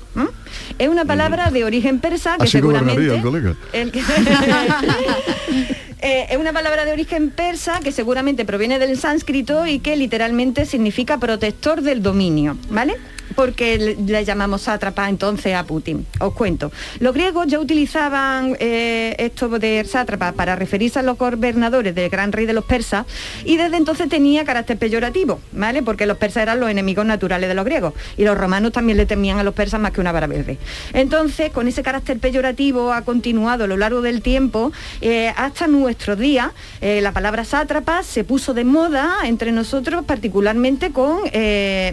[0.79, 2.95] Es una palabra de origen persa que Así seguramente...
[2.95, 3.55] gobernaría el colega.
[3.73, 4.03] El que-
[6.03, 10.65] Eh, es una palabra de origen persa que seguramente proviene del sánscrito y que literalmente
[10.65, 12.97] significa protector del dominio, ¿vale?
[13.35, 16.07] Porque le, llamamos sátrapa entonces a Putin.
[16.19, 16.73] Os cuento.
[16.99, 22.33] Los griegos ya utilizaban eh, esto de sátrapa para referirse a los gobernadores del gran
[22.33, 23.07] rey de los persas
[23.45, 25.83] y desde entonces tenía carácter peyorativo, ¿vale?
[25.83, 29.07] Porque los persas eran los enemigos naturales de los griegos y los romanos también le
[29.07, 30.59] temían a los persas más que una vara verde.
[30.93, 36.19] Entonces, con ese carácter peyorativo ha continuado a lo largo del tiempo eh, hasta nuestros
[36.19, 36.51] días.
[36.81, 41.21] Eh, la palabra sátrapa se puso de moda entre nosotros, particularmente con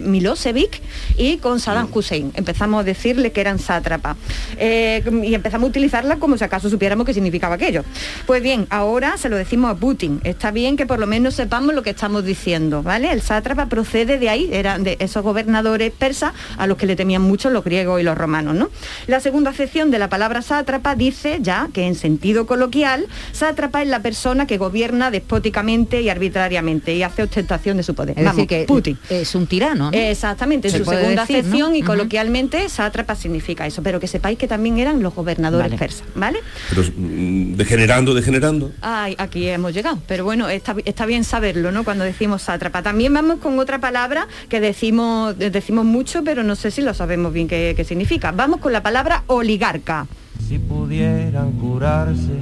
[0.02, 0.80] Milosevic
[1.16, 2.32] y con Saddam Hussein.
[2.34, 4.16] Empezamos a decirle que eran sátrapas
[4.56, 7.84] Eh, y empezamos a utilizarla como si acaso supiéramos qué significaba aquello.
[8.26, 10.20] Pues bien, ahora se lo decimos a Putin.
[10.24, 13.12] Está bien que por lo menos sepamos lo que estamos diciendo, ¿vale?
[13.12, 17.22] El sátrapa procede de ahí, eran de esos gobernadores persas a los que le temían
[17.22, 18.70] mucho los griegos y los romanos, ¿no?
[19.06, 23.88] La segunda acepción de la palabra sátrapa dice ya que en sentido coloquial, sátrapa es
[23.88, 28.18] la persona que gobierna despóticamente y arbitrariamente y hace ostentación de su poder.
[28.18, 28.98] Es Vamos, decir, que Putin.
[29.10, 29.90] es un tirano.
[29.90, 29.96] ¿no?
[29.96, 30.84] Exactamente, en Se su
[31.26, 31.66] segunda decir, ¿no?
[31.66, 35.78] acepción y coloquialmente sátrapa significa eso, pero que sepáis que también eran los gobernadores Vale.
[35.78, 36.40] persas, ¿vale?
[36.70, 38.72] Pero mm, degenerando, degenerando.
[38.80, 41.84] Ay, aquí hemos llegado, pero bueno, está, está bien saberlo, ¿no?
[41.84, 42.82] Cuando decimos sátrapa.
[42.82, 47.32] También vamos con otra palabra que decimos, decimos mucho, pero no sé si lo sabemos
[47.32, 48.32] bien qué, qué significa.
[48.32, 50.06] Vamos con la palabra oligarca.
[50.48, 52.32] Si pudieran curarse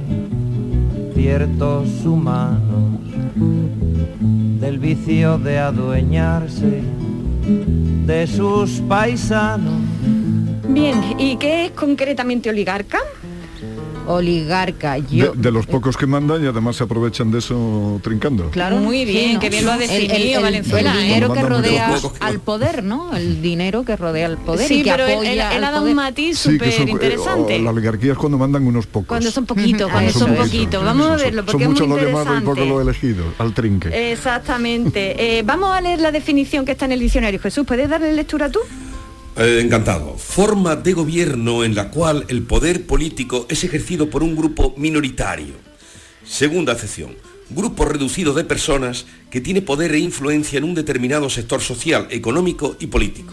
[1.13, 2.99] ciertos humanos
[4.59, 6.83] del vicio de adueñarse
[7.47, 9.81] de sus paisanos.
[10.69, 12.99] Bien, ¿y qué es concretamente oligarca?
[14.07, 15.33] Oligarca, De, yo...
[15.33, 18.49] de los pocos que mandan y además se aprovechan de eso trincando.
[18.51, 19.39] Claro, Muy bien, ¿no?
[19.39, 21.03] qué bien lo ha El- el- definido el- Valenzuela, El ¿eh?
[21.03, 23.15] dinero que rodea al poder, ¿no?
[23.15, 25.79] El dinero que rodea al poder sí, y que pero él, apoya él- ha dado
[25.81, 25.89] poder.
[25.91, 27.55] un matiz que súper son, eh, interesante.
[27.59, 29.07] o la oligarquía es cuando mandan unos pocos.
[29.07, 30.83] Cuando son poquitos, cuando Ah, son poquitos.
[30.83, 32.61] Vamos a Son- verlo, son porque es muy muchos los llamados y interesante.
[32.61, 34.11] pocos los elegidos, al trinque.
[34.11, 35.37] Exactamente.
[35.39, 37.39] Eh, vamos a leer la definición que está en el diccionario.
[37.39, 38.59] Jesús, ¿puedes darle lectura tú?
[39.37, 40.15] Eh, encantado.
[40.17, 45.53] Forma de gobierno en la cual el poder político es ejercido por un grupo minoritario.
[46.25, 47.15] Segunda acepción.
[47.49, 52.75] Grupo reducido de personas que tiene poder e influencia en un determinado sector social, económico
[52.79, 53.31] y político.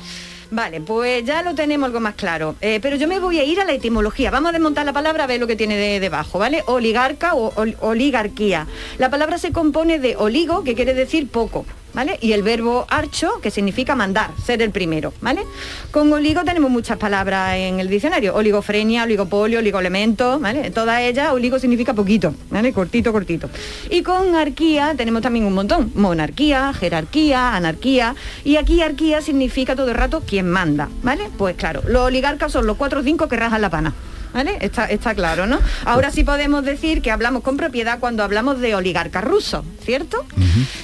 [0.50, 2.54] Vale, pues ya lo tenemos algo más claro.
[2.60, 4.30] Eh, pero yo me voy a ir a la etimología.
[4.30, 6.62] Vamos a desmontar la palabra a ver lo que tiene de- debajo, ¿vale?
[6.66, 8.66] Oligarca o ol- oligarquía.
[8.98, 12.18] La palabra se compone de oligo, que quiere decir poco, ¿vale?
[12.20, 15.42] Y el verbo archo, que significa mandar, ser el primero, ¿vale?
[15.90, 18.34] Con oligo tenemos muchas palabras en el diccionario.
[18.34, 20.70] Oligofrenia, oligopolio, oligoelemento, ¿vale?
[20.70, 22.72] Todas ellas, oligo significa poquito, ¿vale?
[22.72, 23.48] Cortito, cortito.
[23.90, 25.92] Y con arquía tenemos también un montón.
[25.94, 28.14] Monarquía, jerarquía, anarquía.
[28.44, 31.28] Y aquí arquía significa todo el rato quien manda, ¿vale?
[31.38, 33.94] Pues claro, los oligarcas son los cuatro o cinco que rajan la pana.
[34.34, 34.58] ¿Vale?
[34.60, 35.60] Está, está claro, ¿no?
[35.84, 40.26] Ahora sí podemos decir que hablamos con propiedad cuando hablamos de oligarca ruso, ¿cierto?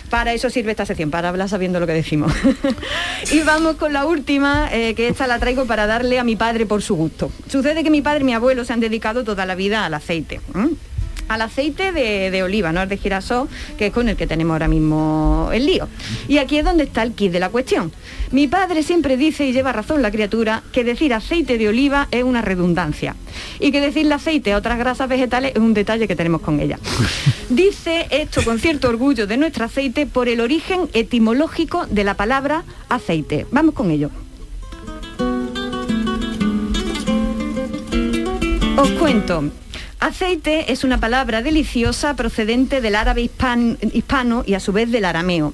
[0.09, 2.33] Para eso sirve esta sección, para hablar sabiendo lo que decimos.
[3.33, 6.65] y vamos con la última, eh, que esta la traigo para darle a mi padre
[6.65, 7.33] por su gusto.
[7.51, 10.41] Sucede que mi padre y mi abuelo se han dedicado toda la vida al aceite.
[11.31, 14.55] Al aceite de, de oliva, no al de girasol, que es con el que tenemos
[14.55, 15.89] ahora mismo el lío.
[16.27, 17.93] Y aquí es donde está el kit de la cuestión.
[18.33, 22.25] Mi padre siempre dice, y lleva razón la criatura, que decir aceite de oliva es
[22.25, 23.15] una redundancia.
[23.61, 26.81] Y que decirle aceite a otras grasas vegetales es un detalle que tenemos con ella.
[27.49, 32.65] Dice esto con cierto orgullo de nuestro aceite por el origen etimológico de la palabra
[32.89, 33.47] aceite.
[33.53, 34.11] Vamos con ello.
[38.77, 39.45] Os cuento.
[40.01, 45.05] Aceite es una palabra deliciosa procedente del árabe hispan- hispano y a su vez del
[45.05, 45.53] arameo.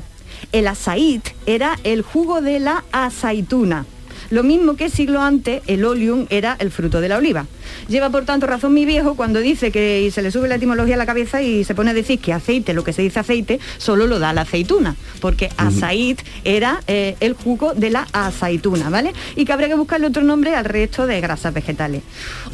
[0.53, 3.87] El asait era el jugo de la aceituna.
[4.31, 7.47] Lo mismo que siglo antes el oleum era el fruto de la oliva.
[7.89, 10.95] Lleva por tanto razón mi viejo cuando dice que y se le sube la etimología
[10.95, 13.61] a la cabeza y se pone a decir que aceite, lo que se dice aceite,
[13.79, 19.13] solo lo da la aceituna, porque asait era eh, el jugo de la aceituna, ¿vale?
[19.35, 22.03] Y que habría que buscarle otro nombre al resto de grasas vegetales.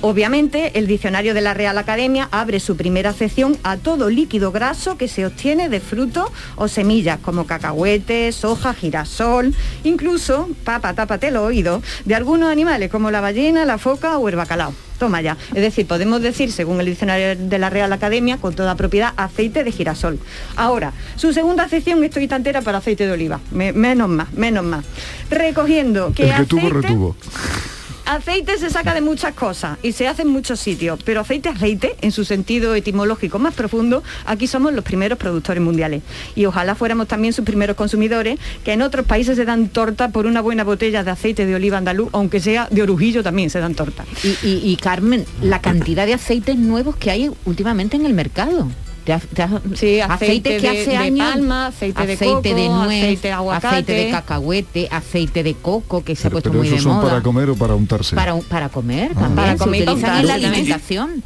[0.01, 4.97] Obviamente, el diccionario de la Real Academia abre su primera sección a todo líquido graso
[4.97, 9.55] que se obtiene de frutos o semillas, como cacahuetes, soja, girasol,
[9.85, 14.37] incluso, papa, tápate los oídos, de algunos animales como la ballena, la foca o el
[14.37, 14.75] bacalao.
[14.99, 15.37] Toma ya.
[15.55, 19.65] Es decir, podemos decir, según el diccionario de la Real Academia, con toda propiedad, aceite
[19.65, 20.19] de girasol.
[20.57, 23.41] Ahora, su segunda sección estoy tantera para aceite de oliva.
[23.51, 24.85] Me- menos más, menos más.
[25.31, 27.17] Recogiendo que El que tuvo, aceite- retuvo.
[28.05, 31.95] Aceite se saca de muchas cosas y se hace en muchos sitios, pero aceite, aceite,
[32.01, 36.03] en su sentido etimológico más profundo, aquí somos los primeros productores mundiales.
[36.35, 40.27] Y ojalá fuéramos también sus primeros consumidores, que en otros países se dan torta por
[40.27, 43.75] una buena botella de aceite de oliva andaluz, aunque sea de orujillo también se dan
[43.75, 44.05] torta.
[44.25, 48.69] Y, y- Carmen, la cantidad de aceites nuevos que hay últimamente en el mercado.
[49.05, 52.43] Te te Sí, aceite que de- hace de años, palma, aceite de de coco,
[52.85, 53.67] nuez, aceite de aguacate.
[53.67, 56.83] aceite de cacahuete, aceite de coco que se ha Pero, puesto pero muy esos de
[56.85, 57.09] son moda.
[57.11, 58.15] para comer o para untarse.
[58.15, 59.21] Para, para comer Ah.
[59.21, 61.25] también, Para se comer para utilizan en la alimentación.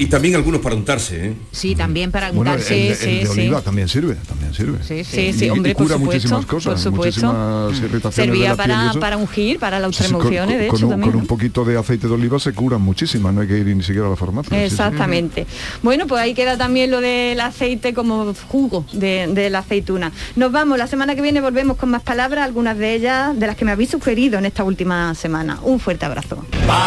[0.00, 1.34] Y también algunos para untarse, ¿eh?
[1.52, 2.88] Sí, también para Bueno, el, untarse.
[2.90, 3.40] el sí, de sí.
[3.40, 4.78] oliva también sirve, también sirve.
[4.82, 7.26] Sí, Sí, sí, Y- hombre, y por cura supuesto, muchísimas cosas, por supuesto.
[7.32, 10.90] muchísimas irritaciones de Servía la piel para, para ungir, para las Sí, sí, con- un,
[10.90, 11.00] también.
[11.12, 13.82] con un poquito de aceite de oliva se curan muchísimas, no hay que ir ni
[13.82, 14.50] siquiera a la farmacia.
[14.50, 14.64] sí, sí.
[14.72, 15.46] Exactamente.
[15.82, 20.12] Bueno, pues ahí queda también lo del aceite como jugo de, de la aceituna.
[20.34, 23.54] Nos vamos, la semana que viene volvemos con más palabras, algunas de ellas de las
[23.56, 25.58] que me habéis sugerido en esta última semana.
[25.62, 26.42] Un fuerte abrazo.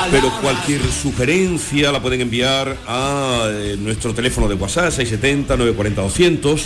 [0.09, 3.02] Pero cualquier sugerencia la pueden enviar a
[3.49, 6.61] eh, nuestro teléfono de WhatsApp 670-940-200,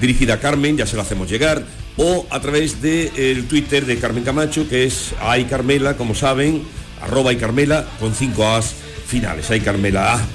[0.00, 1.64] dirigida a Carmen, ya se lo hacemos llegar,
[1.96, 6.62] o a través del Twitter de Carmen Camacho, que es Ay Carmela, como saben,
[7.02, 8.74] arroba y Carmela con cinco As
[9.06, 10.26] finales, Ay Carmela A.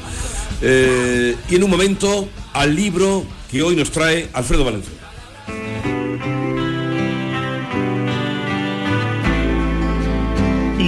[0.62, 5.04] Eh, y en un momento al libro que hoy nos trae Alfredo Valenzuela.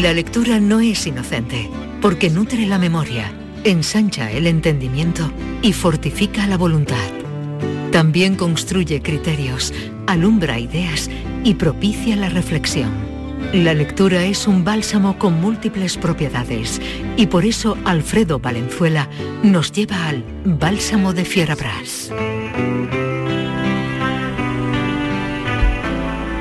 [0.01, 1.69] La lectura no es inocente,
[2.01, 3.33] porque nutre la memoria,
[3.65, 5.31] ensancha el entendimiento
[5.63, 7.09] y fortifica la voluntad.
[7.91, 9.73] También construye criterios,
[10.05, 11.09] alumbra ideas
[11.43, 12.91] y propicia la reflexión.
[13.53, 16.79] La lectura es un bálsamo con múltiples propiedades
[17.17, 19.09] y por eso Alfredo Valenzuela
[19.43, 22.11] nos lleva al Bálsamo de Fierabras.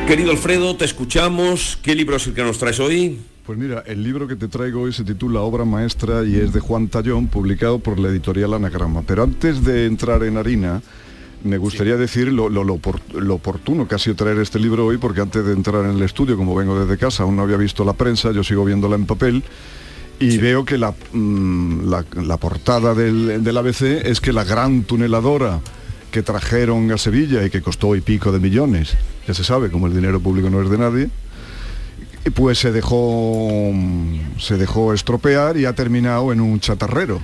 [0.07, 1.79] Querido Alfredo, te escuchamos.
[1.83, 3.19] ¿Qué libro es el que nos traes hoy?
[3.47, 6.61] Pues mira, el libro que te traigo hoy se titula Obra Maestra y es de
[6.61, 9.03] Juan Tallón, publicado por la editorial Anagrama.
[9.03, 10.81] Pero antes de entrar en harina,
[11.43, 12.81] me gustaría decir lo, lo- lo
[13.21, 16.03] lo oportuno que ha sido traer este libro hoy, porque antes de entrar en el
[16.03, 19.05] estudio, como vengo desde casa, aún no había visto la prensa, yo sigo viéndola en
[19.05, 19.43] papel,
[20.19, 24.85] y veo que la, mm, la- la portada del, del ABC es que la gran
[24.85, 25.61] tuneladora
[26.11, 28.95] que trajeron a Sevilla y que costó y pico de millones,
[29.29, 31.11] ya se sabe, como el dinero público no es de nadie,
[32.31, 33.73] pues se dejó
[34.39, 37.21] se dejó estropear y ha terminado en un chatarrero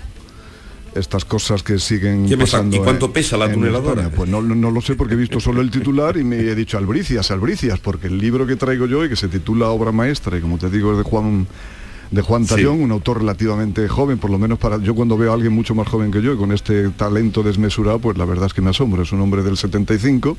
[0.94, 4.10] estas cosas que siguen pasando ¿Y cuánto en- pesa la tuneladora?
[4.10, 6.76] Pues no, no- lo sé porque he visto solo el titular y me he dicho
[6.78, 10.40] albricias albricias porque el libro que traigo yo y que se titula obra maestra y
[10.40, 11.46] como te digo es de Juan
[12.10, 12.56] de Juan Sí.
[12.56, 15.76] Tallón, un autor relativamente joven, por lo menos para yo cuando veo a alguien mucho
[15.76, 18.70] más joven que yo y con este talento desmesurado, pues la verdad es que me
[18.70, 20.36] asombra, es un hombre del 75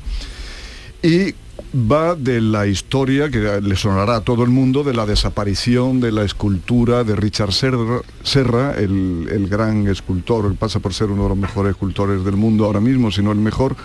[1.02, 1.34] y
[1.74, 6.12] va de la historia que le sonará a todo el mundo de la desaparición de
[6.12, 11.38] la escultura de Richard Serra, el, el gran escultor, pasa por ser uno de los
[11.38, 13.76] mejores escultores del mundo ahora mismo, si no el mejor,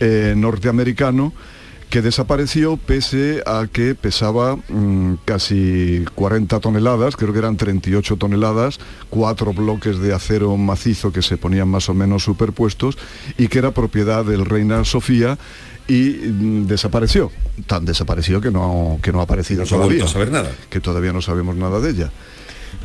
[0.00, 1.32] eh, norteamericano,
[1.90, 8.78] que desapareció pese a que pesaba mm, casi 40 toneladas, creo que eran 38 toneladas,
[9.08, 12.98] cuatro bloques de acero macizo que se ponían más o menos superpuestos
[13.38, 15.38] y que era propiedad del Reina Sofía
[15.88, 17.32] y mm, desapareció.
[17.66, 20.04] Tan desapareció que no, que no ha aparecido No todavía.
[20.04, 20.52] a saber nada.
[20.70, 22.12] Que todavía no sabemos nada de ella.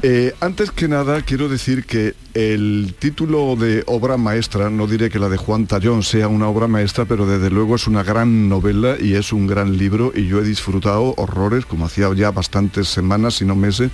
[0.02, 5.20] Eh, antes que nada, quiero decir que el título de obra maestra, no diré que
[5.20, 8.96] la de Juan Tallón sea una obra maestra, pero desde luego es una gran novela
[9.00, 13.36] y es un gran libro y yo he disfrutado horrores, como hacía ya bastantes semanas,
[13.36, 13.92] si no meses,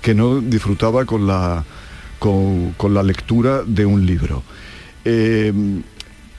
[0.00, 1.64] que no disfrutaba con la,
[2.18, 4.42] con, con la lectura de un libro.
[5.04, 5.52] Eh,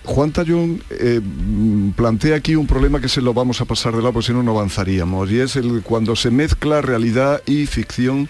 [0.04, 4.00] Juan Tallón eh, mm, plantea aquí un problema que se lo vamos a pasar de
[4.00, 8.28] lado, porque si no, no avanzaríamos, y es el cuando se mezcla realidad y ficción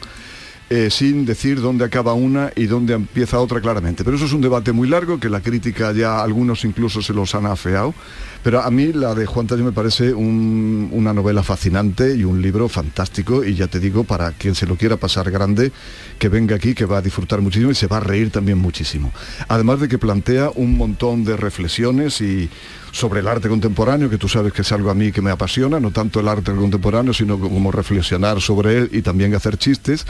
[0.74, 4.06] eh, sin decir dónde acaba una y dónde empieza otra claramente.
[4.06, 7.36] Pero eso es un debate muy largo que la crítica ya algunos incluso se los
[7.36, 7.94] han afeado.
[8.42, 12.42] Pero a mí la de Juan Tallón me parece un- una novela fascinante y un
[12.42, 15.74] libro fantástico y ya te digo, para quien se lo quiera pasar grande,
[16.18, 19.12] que venga aquí, que va a disfrutar muchísimo y se va a reír también muchísimo.
[19.50, 22.50] Además de que plantea un montón de reflexiones y
[22.94, 25.82] sobre el arte contemporáneo, que tú sabes que es algo a mí que me apasiona,
[25.82, 30.06] no tanto el arte contemporáneo, sino como reflexionar sobre él y también hacer chistes.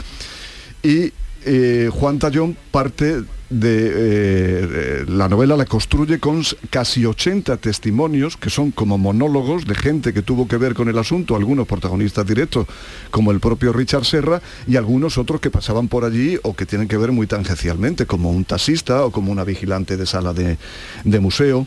[0.82, 1.12] Y
[1.44, 3.22] eh, Juan Tallón parte
[3.52, 9.66] de eh, eh, la novela la construye con casi 80 testimonios que son como monólogos
[9.66, 12.66] de gente que tuvo que ver con el asunto, algunos protagonistas directos
[13.10, 16.88] como el propio Richard Serra y algunos otros que pasaban por allí o que tienen
[16.88, 20.56] que ver muy tangencialmente como un taxista o como una vigilante de sala de,
[21.04, 21.66] de museo.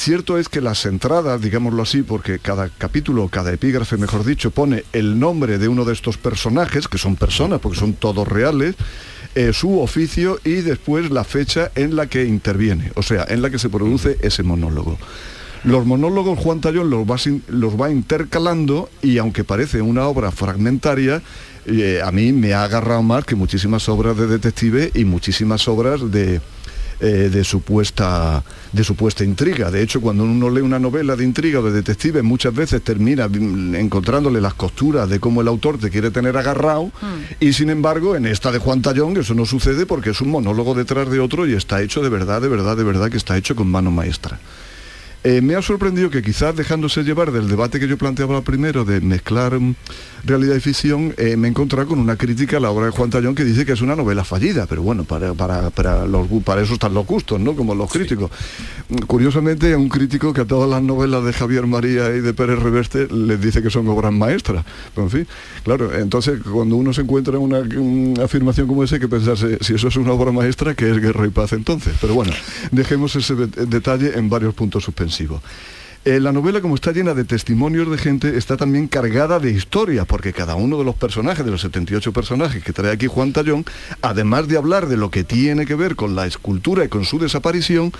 [0.00, 4.84] Cierto es que las entradas, digámoslo así, porque cada capítulo, cada epígrafe, mejor dicho, pone
[4.94, 8.76] el nombre de uno de estos personajes, que son personas, porque son todos reales,
[9.34, 13.50] eh, su oficio y después la fecha en la que interviene, o sea, en la
[13.50, 14.96] que se produce ese monólogo.
[15.64, 20.30] Los monólogos Juan Tallón los va, sin- los va intercalando y aunque parece una obra
[20.30, 21.20] fragmentaria,
[21.66, 26.10] eh, a mí me ha agarrado más que muchísimas obras de detective y muchísimas obras
[26.10, 26.40] de,
[27.00, 28.42] eh, de supuesta
[28.72, 29.70] de supuesta intriga.
[29.70, 33.28] De hecho, cuando uno lee una novela de intriga o de detective, muchas veces termina
[33.28, 36.90] mm, encontrándole las costuras de cómo el autor te quiere tener agarrado.
[37.40, 40.74] Y sin embargo, en esta de Juan Tallón eso no sucede porque es un monólogo
[40.74, 43.56] detrás de otro y está hecho de verdad, de verdad, de verdad que está hecho
[43.56, 44.38] con mano maestra.
[45.22, 49.02] Eh, me ha sorprendido que quizás dejándose llevar del debate que yo planteaba primero de
[49.02, 49.74] mezclar mm,
[50.24, 53.10] realidad y ficción, eh, me he encontrado con una crítica a la obra de Juan
[53.10, 56.62] Tallón que dice que es una novela fallida, pero bueno, para, para, para, los para
[56.62, 57.54] eso están los gustos, ¿no?
[57.54, 58.30] Como los críticos.
[58.88, 62.58] Mm, Curiosamente, un crítico que a todas las novelas de Javier María y de Pérez
[62.58, 64.64] Reverte les dice que son obras maestras.
[64.94, 65.26] Pero, en fin,
[65.64, 69.74] claro, entonces cuando uno se encuentra una, una afirmación como esa, hay que pensarse, si
[69.74, 71.92] eso es una obra maestra, que es Guerra y Paz entonces.
[72.00, 72.32] Pero bueno,
[72.70, 74.82] dejemos ese de- detalle en varios puntos
[76.06, 80.06] Eh, la novela, como está llena de testimonios de gente, está también cargada de historia,
[80.06, 83.66] porque cada uno de los personajes, de los 78 personajes que trae aquí Juan Tallón,
[84.00, 87.18] además de hablar de lo que tiene que ver con la escultura y con su
[87.18, 87.92] desaparición,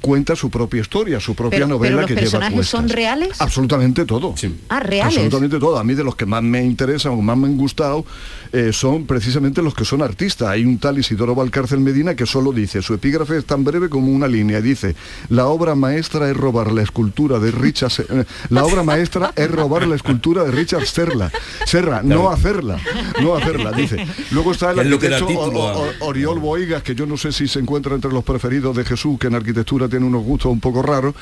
[0.00, 3.40] cuenta su propia historia, su propia Pero, novela pero los que lleva personajes son reales.
[3.40, 4.34] Absolutamente todo.
[4.68, 5.16] Ah, reales.
[5.16, 5.78] Absolutamente todo.
[5.78, 8.04] A mí de los que más me interesan o más me han gustado
[8.52, 10.48] eh, son precisamente los que son artistas.
[10.48, 14.10] Hay un tal Isidoro Valcárcel Medina que solo dice, su epígrafe es tan breve como
[14.12, 14.60] una línea.
[14.60, 14.94] Dice,
[15.28, 17.92] la obra maestra es robar la escultura de Richard...
[18.08, 21.30] Eh, la obra maestra es robar la escultura de Richard Serra.
[21.66, 22.78] Serra, no hacerla.
[23.22, 24.04] No hacerla, dice.
[24.30, 26.82] Luego está el Que es lo que da arquitecto título O- a- O- Oriol Boigas,
[26.82, 29.88] que yo no sé si se encuentra entre los preferidos de Jesús, que en arquitectura
[29.90, 31.14] tiene unos gustos un poco raros,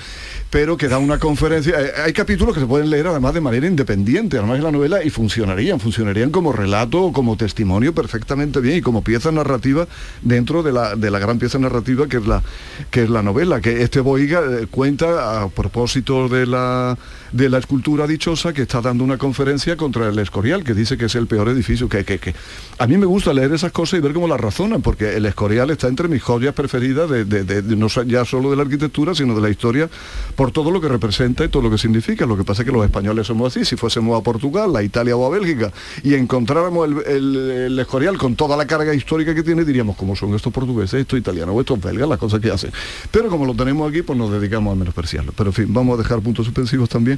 [0.51, 1.75] pero que da una conferencia.
[1.81, 5.03] Eh, Hay capítulos que se pueden leer además de manera independiente, además de la novela,
[5.03, 9.89] y funcionarían, funcionarían como relato o como testimonio perfectamente bien y como pieza narrativa
[10.23, 12.43] dentro de la, de la gran pieza narrativa que es la,
[12.91, 16.97] que es la novela, que este Boiga eh, cuenta a propósito de la,
[17.33, 21.07] de la escultura dichosa que está dando una conferencia contra el Escorial, que dice que
[21.07, 22.35] es el peor edificio que, que, que-
[22.79, 25.70] A mí me gusta leer esas cosas y ver cómo las razonan, porque el Escorial
[25.70, 29.35] está entre mis joyas preferidas, de, de- de- no ya solo de la arquitectura, sino
[29.35, 29.89] de la historia,
[30.37, 32.26] por todo lo que representa y todo lo que significa.
[32.26, 35.16] Lo que pasa es que los españoles somos así, si fuésemos a Portugal, a Italia
[35.16, 35.72] o a Bélgica,
[36.03, 40.16] y encontráramos el, el- el Escorial con toda la carga histórica que tiene, diríamos, ¿cómo
[40.16, 42.70] son estos portugueses, estos italianos, o estos belgas, las cosas que hacen?
[43.11, 45.33] Pero como lo tenemos aquí, pues nos dedicamos a menospreciarlo.
[45.37, 47.18] Pero en fin, vamos a dejar puntos suspensivos también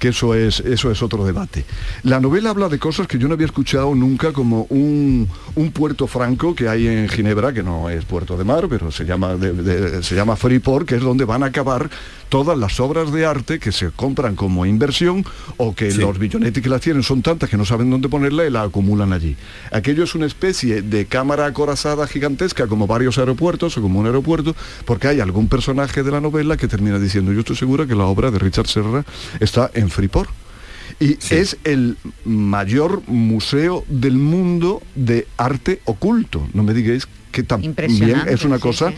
[0.00, 1.64] que eso es, eso es otro debate.
[2.02, 6.08] La novela habla de cosas que yo no había escuchado nunca, como un, un puerto
[6.08, 9.52] franco que hay en Ginebra, que no es puerto de mar, pero se llama, de-
[9.52, 11.88] de- se llama Freeport, que es donde van a acabar
[12.30, 15.24] todas las obras de arte que se compran como inversión
[15.56, 18.50] o que los billonetes que las tienen son tantas que no saben dónde ponerla y
[18.50, 19.36] la acumulan allí.
[19.72, 24.54] Aquello es una especie de cámara acorazada gigantesca como varios aeropuertos o como un aeropuerto,
[24.86, 28.04] porque hay algún personaje de la novela que termina diciendo, yo estoy segura que la
[28.06, 29.04] obra de Richard Serra
[29.40, 30.30] está en en Freeport.
[30.98, 36.46] Y es el mayor museo del mundo de arte oculto.
[36.52, 37.74] No me digáis que también
[38.28, 38.92] es una sí, cosa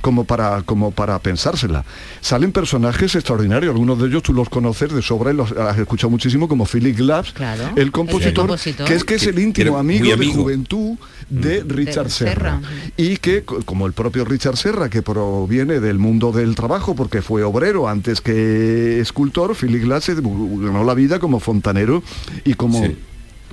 [0.00, 1.84] como para como para pensársela.
[2.20, 6.10] Salen personajes extraordinarios, algunos de ellos tú los conoces de sobra y los has escuchado
[6.10, 10.16] muchísimo, como Philip Glass, Claro, el el compositor, que es que es el íntimo amigo,
[10.16, 10.96] de juventud
[11.30, 12.60] de Richard De Serra.
[12.60, 12.60] Serra.
[12.96, 17.22] Y que, co- como el propio Richard Serra, que proviene del mundo del trabajo, porque
[17.22, 22.02] fue obrero antes que escultor, Philip Glass se ganó la vida como fontanero
[22.44, 22.84] y como...
[22.84, 22.96] Sí.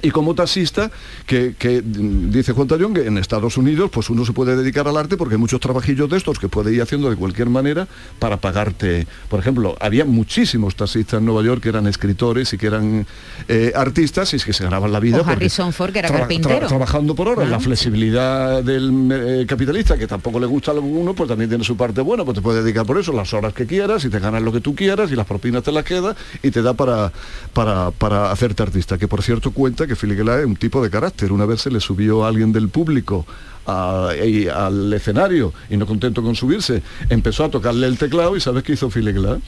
[0.01, 0.89] Y como taxista,
[1.25, 4.87] que, que, mm, dice Juan Tallón que en Estados Unidos pues uno se puede dedicar
[4.87, 7.87] al arte porque hay muchos trabajillos de estos que puede ir haciendo de cualquier manera
[8.19, 9.07] para pagarte.
[9.29, 13.05] Por ejemplo, había muchísimos taxistas en Nueva York que eran escritores y que eran
[13.47, 15.21] eh, artistas y es que se ganaban la vida.
[15.21, 16.67] O Harrison Ford, que era carpintero.
[16.67, 21.13] trabajando por horas, Ah, la flexibilidad del eh, capitalista, que tampoco le gusta a alguno,
[21.13, 23.65] pues también tiene su parte buena, pues te puedes dedicar por eso las horas que
[23.65, 26.51] quieras y te ganas lo que tú quieras y las propinas te las quedas y
[26.51, 27.11] te da para,
[27.53, 28.97] para, para hacerte artista.
[28.97, 31.31] Que por cierto cuenta que Philip Glass es un tipo de carácter.
[31.31, 33.25] Una vez se le subió a alguien del público
[33.65, 38.73] al escenario y no contento con subirse, empezó a tocarle el teclado y ¿sabes qué
[38.73, 39.39] hizo Glass?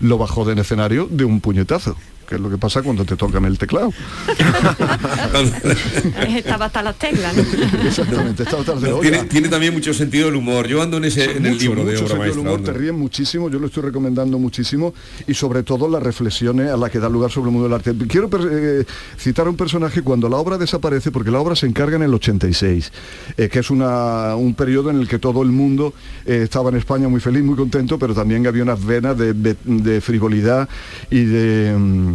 [0.00, 1.96] Lo bajó del escenario de un puñetazo,
[2.28, 3.92] que es lo que pasa cuando te tocan el teclado.
[6.36, 7.42] Estaba hasta las teclas, ¿no?
[7.86, 10.66] Exactamente, estaba atrás de la tiene, también mucho sentido el humor.
[10.66, 12.42] Yo ando en ese en el Mucho, libro de mucho obra sentido del maestra.
[12.42, 14.94] humor, te ríen muchísimo, yo lo estoy recomendando muchísimo
[15.26, 17.94] y sobre todo las reflexiones a las que da lugar sobre el mundo del arte.
[18.08, 18.84] Quiero eh,
[19.18, 22.14] citar a un personaje cuando la obra desaparece, porque la obra se encarga en el
[22.14, 22.92] 86,
[23.36, 25.94] eh, que es una- un periodo en el que todo el mundo
[26.26, 29.56] eh, estaba en España muy feliz, muy contento, pero también había unas venas de, de-
[29.64, 30.68] de frivolidad
[31.10, 32.13] y de...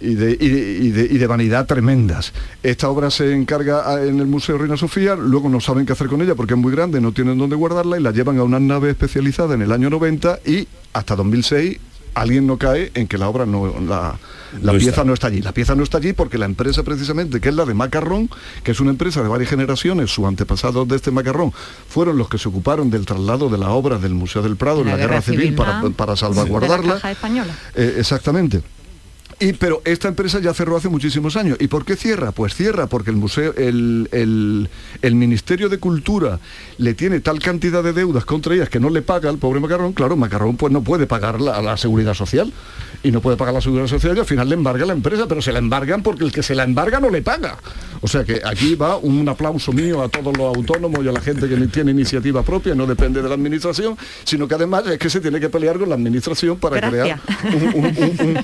[0.00, 2.32] y de, y de- y de- y de vanidad tremendas.
[2.62, 6.22] Esta obra se encarga en el Museo Reina Sofía, luego no saben qué hacer con
[6.22, 8.90] ella porque es muy grande, no tienen dónde guardarla y la llevan a una nave
[8.90, 11.78] especializada en el año 90 y hasta 2006
[12.14, 14.18] alguien no cae en que la obra no, la,
[14.62, 15.04] la No pieza está.
[15.04, 15.40] no está allí.
[15.42, 18.28] La pieza no está allí porque la empresa precisamente, que es la de Macarrón,
[18.64, 21.52] que es una empresa de varias generaciones, sus antepasados de este Macarrón,
[21.88, 24.88] fueron los que se ocuparon del traslado de la obra del Museo del Prado en
[24.88, 26.94] la, Guerra, Civil, para, para De la salvaguardarla.
[26.94, 27.52] caja española.
[27.76, 28.62] Eh, exactamente.
[29.40, 31.56] Y, pero esta empresa ya cerró hace muchísimos años.
[31.60, 32.32] ¿Y por qué cierra?
[32.32, 34.68] Pues cierra porque el museo, el, el-
[35.00, 36.40] el Ministerio de Cultura
[36.78, 39.92] le tiene tal cantidad de deudas contra ellas que no le paga al pobre Macarrón.
[39.92, 42.52] Claro, Macarrón pues no puede pagar la, la seguridad social.
[43.04, 45.40] Y no puede pagar la seguridad social y al final le embarga la empresa, pero
[45.40, 47.56] se la embargan porque el que se la embarga no le paga.
[48.00, 51.20] O sea que aquí va un aplauso mío a todos los autónomos y a la
[51.20, 55.08] gente que tiene iniciativa propia, no depende de la administración, sino que además es que
[55.10, 57.20] se tiene que pelear con la administración para Gracias.
[57.20, 58.38] crear un, un-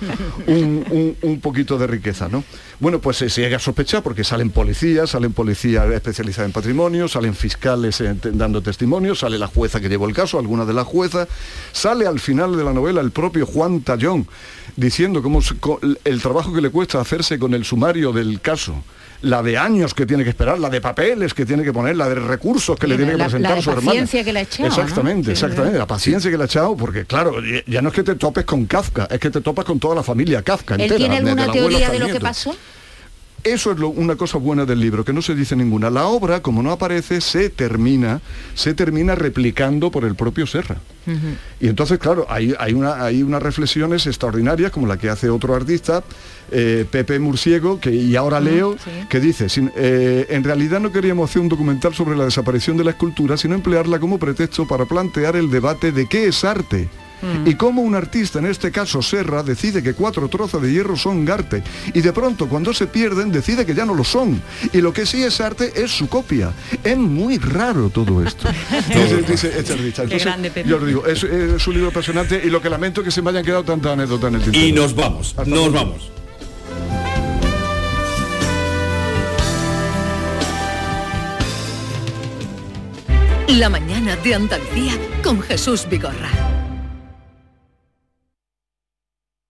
[0.47, 2.43] un- un- poquito de riqueza, ¿no?
[2.81, 7.07] Bueno, pues se, se llega a sospechar porque salen policías, salen policías especializadas en patrimonio,
[7.09, 10.87] salen fiscales eh, dando testimonios, sale la jueza que llevó el caso, alguna de las
[10.87, 11.29] juezas,
[11.73, 14.27] sale al final de la novela el propio Juan Tallón
[14.77, 15.41] diciendo cómo
[16.05, 18.75] el trabajo que le cuesta hacerse con el sumario del caso.
[19.25, 22.09] La de años que tiene que esperar, la de papeles que tiene que poner, la
[22.09, 23.87] de recursos que le tiene que la- la presentar su hermana.
[23.87, 24.69] paciencia que le ha echado.
[24.69, 25.79] Exactamente, exactamente.
[25.79, 27.35] La paciencia que le ha echado, porque claro,
[27.67, 30.03] ya- no es que te topes con Kafka, es que te topas con toda la
[30.03, 30.75] familia Kafka.
[30.75, 32.55] ¿Él entera, tiene alguna teoría de lo que pasó?
[33.45, 35.91] Eso es lo- una cosa buena del libro, que no se dice ninguna.
[35.91, 38.23] La obra, como no aparece, se termina,
[38.55, 40.77] se termina replicando por el propio Serra.
[41.61, 45.55] Y entonces, claro, hay, hay, una, hay unas reflexiones extraordinarias, como la que hace otro
[45.55, 46.03] artista,
[46.51, 48.77] eh, Pepe Murciego, que, y ahora leo,
[49.11, 52.85] que dice, sin- eh, en realidad no queríamos hacer un documental sobre la desaparición de
[52.85, 56.89] la escultura, sino emplearla como pretexto para plantear el debate de qué es arte.
[57.47, 61.29] Y cómo un artista, en este caso Serra, decide que cuatro trozos de hierro son
[61.31, 61.63] arte.
[61.95, 64.43] Y de pronto, cuando se pierden, decide que ya no lo son.
[64.75, 66.53] Y lo que sí es arte es su copia.
[66.83, 68.49] Es muy raro todo esto.
[68.89, 70.03] Dice- dice este artista.
[70.03, 70.69] Qué Entonces, grande, Pepe.
[70.69, 73.23] yo os digo, es, es un libro apasionante y lo que lamento es que se
[73.23, 74.67] me hayan quedado tantas anécdotas en el tintero.
[74.67, 76.11] Y nos vamos, Hasta nos vamos.
[83.49, 84.93] La mañana de Andalucía
[85.23, 86.31] con Jesús Vigorra.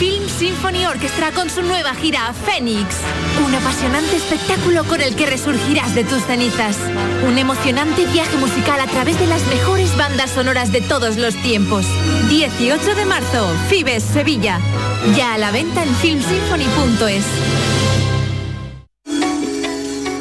[0.00, 2.86] Film Symphony Orchestra con su nueva gira Phoenix.
[3.46, 6.78] Un apasionante espectáculo con el que resurgirás de tus cenizas.
[7.28, 11.84] Un emocionante viaje musical a través de las mejores bandas sonoras de todos los tiempos.
[12.30, 14.58] 18 de marzo, Fibes, Sevilla.
[15.18, 17.24] Ya a la venta en filmsymphony.es.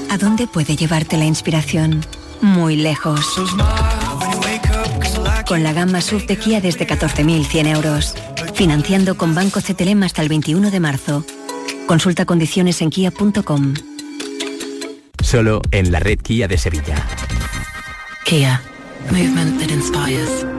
[0.10, 2.06] ¿A dónde puede llevarte la inspiración?
[2.42, 3.22] Muy lejos.
[5.48, 8.14] Con la gama SUV de Kia desde 14.100 euros.
[8.60, 11.24] Financiando con Banco CTLM hasta el 21 de marzo.
[11.88, 13.74] Consulta condiciones en kia.com.
[15.24, 17.08] Solo en la red Kia de Sevilla.
[18.26, 18.62] Kia.
[19.12, 20.59] Movement that inspires.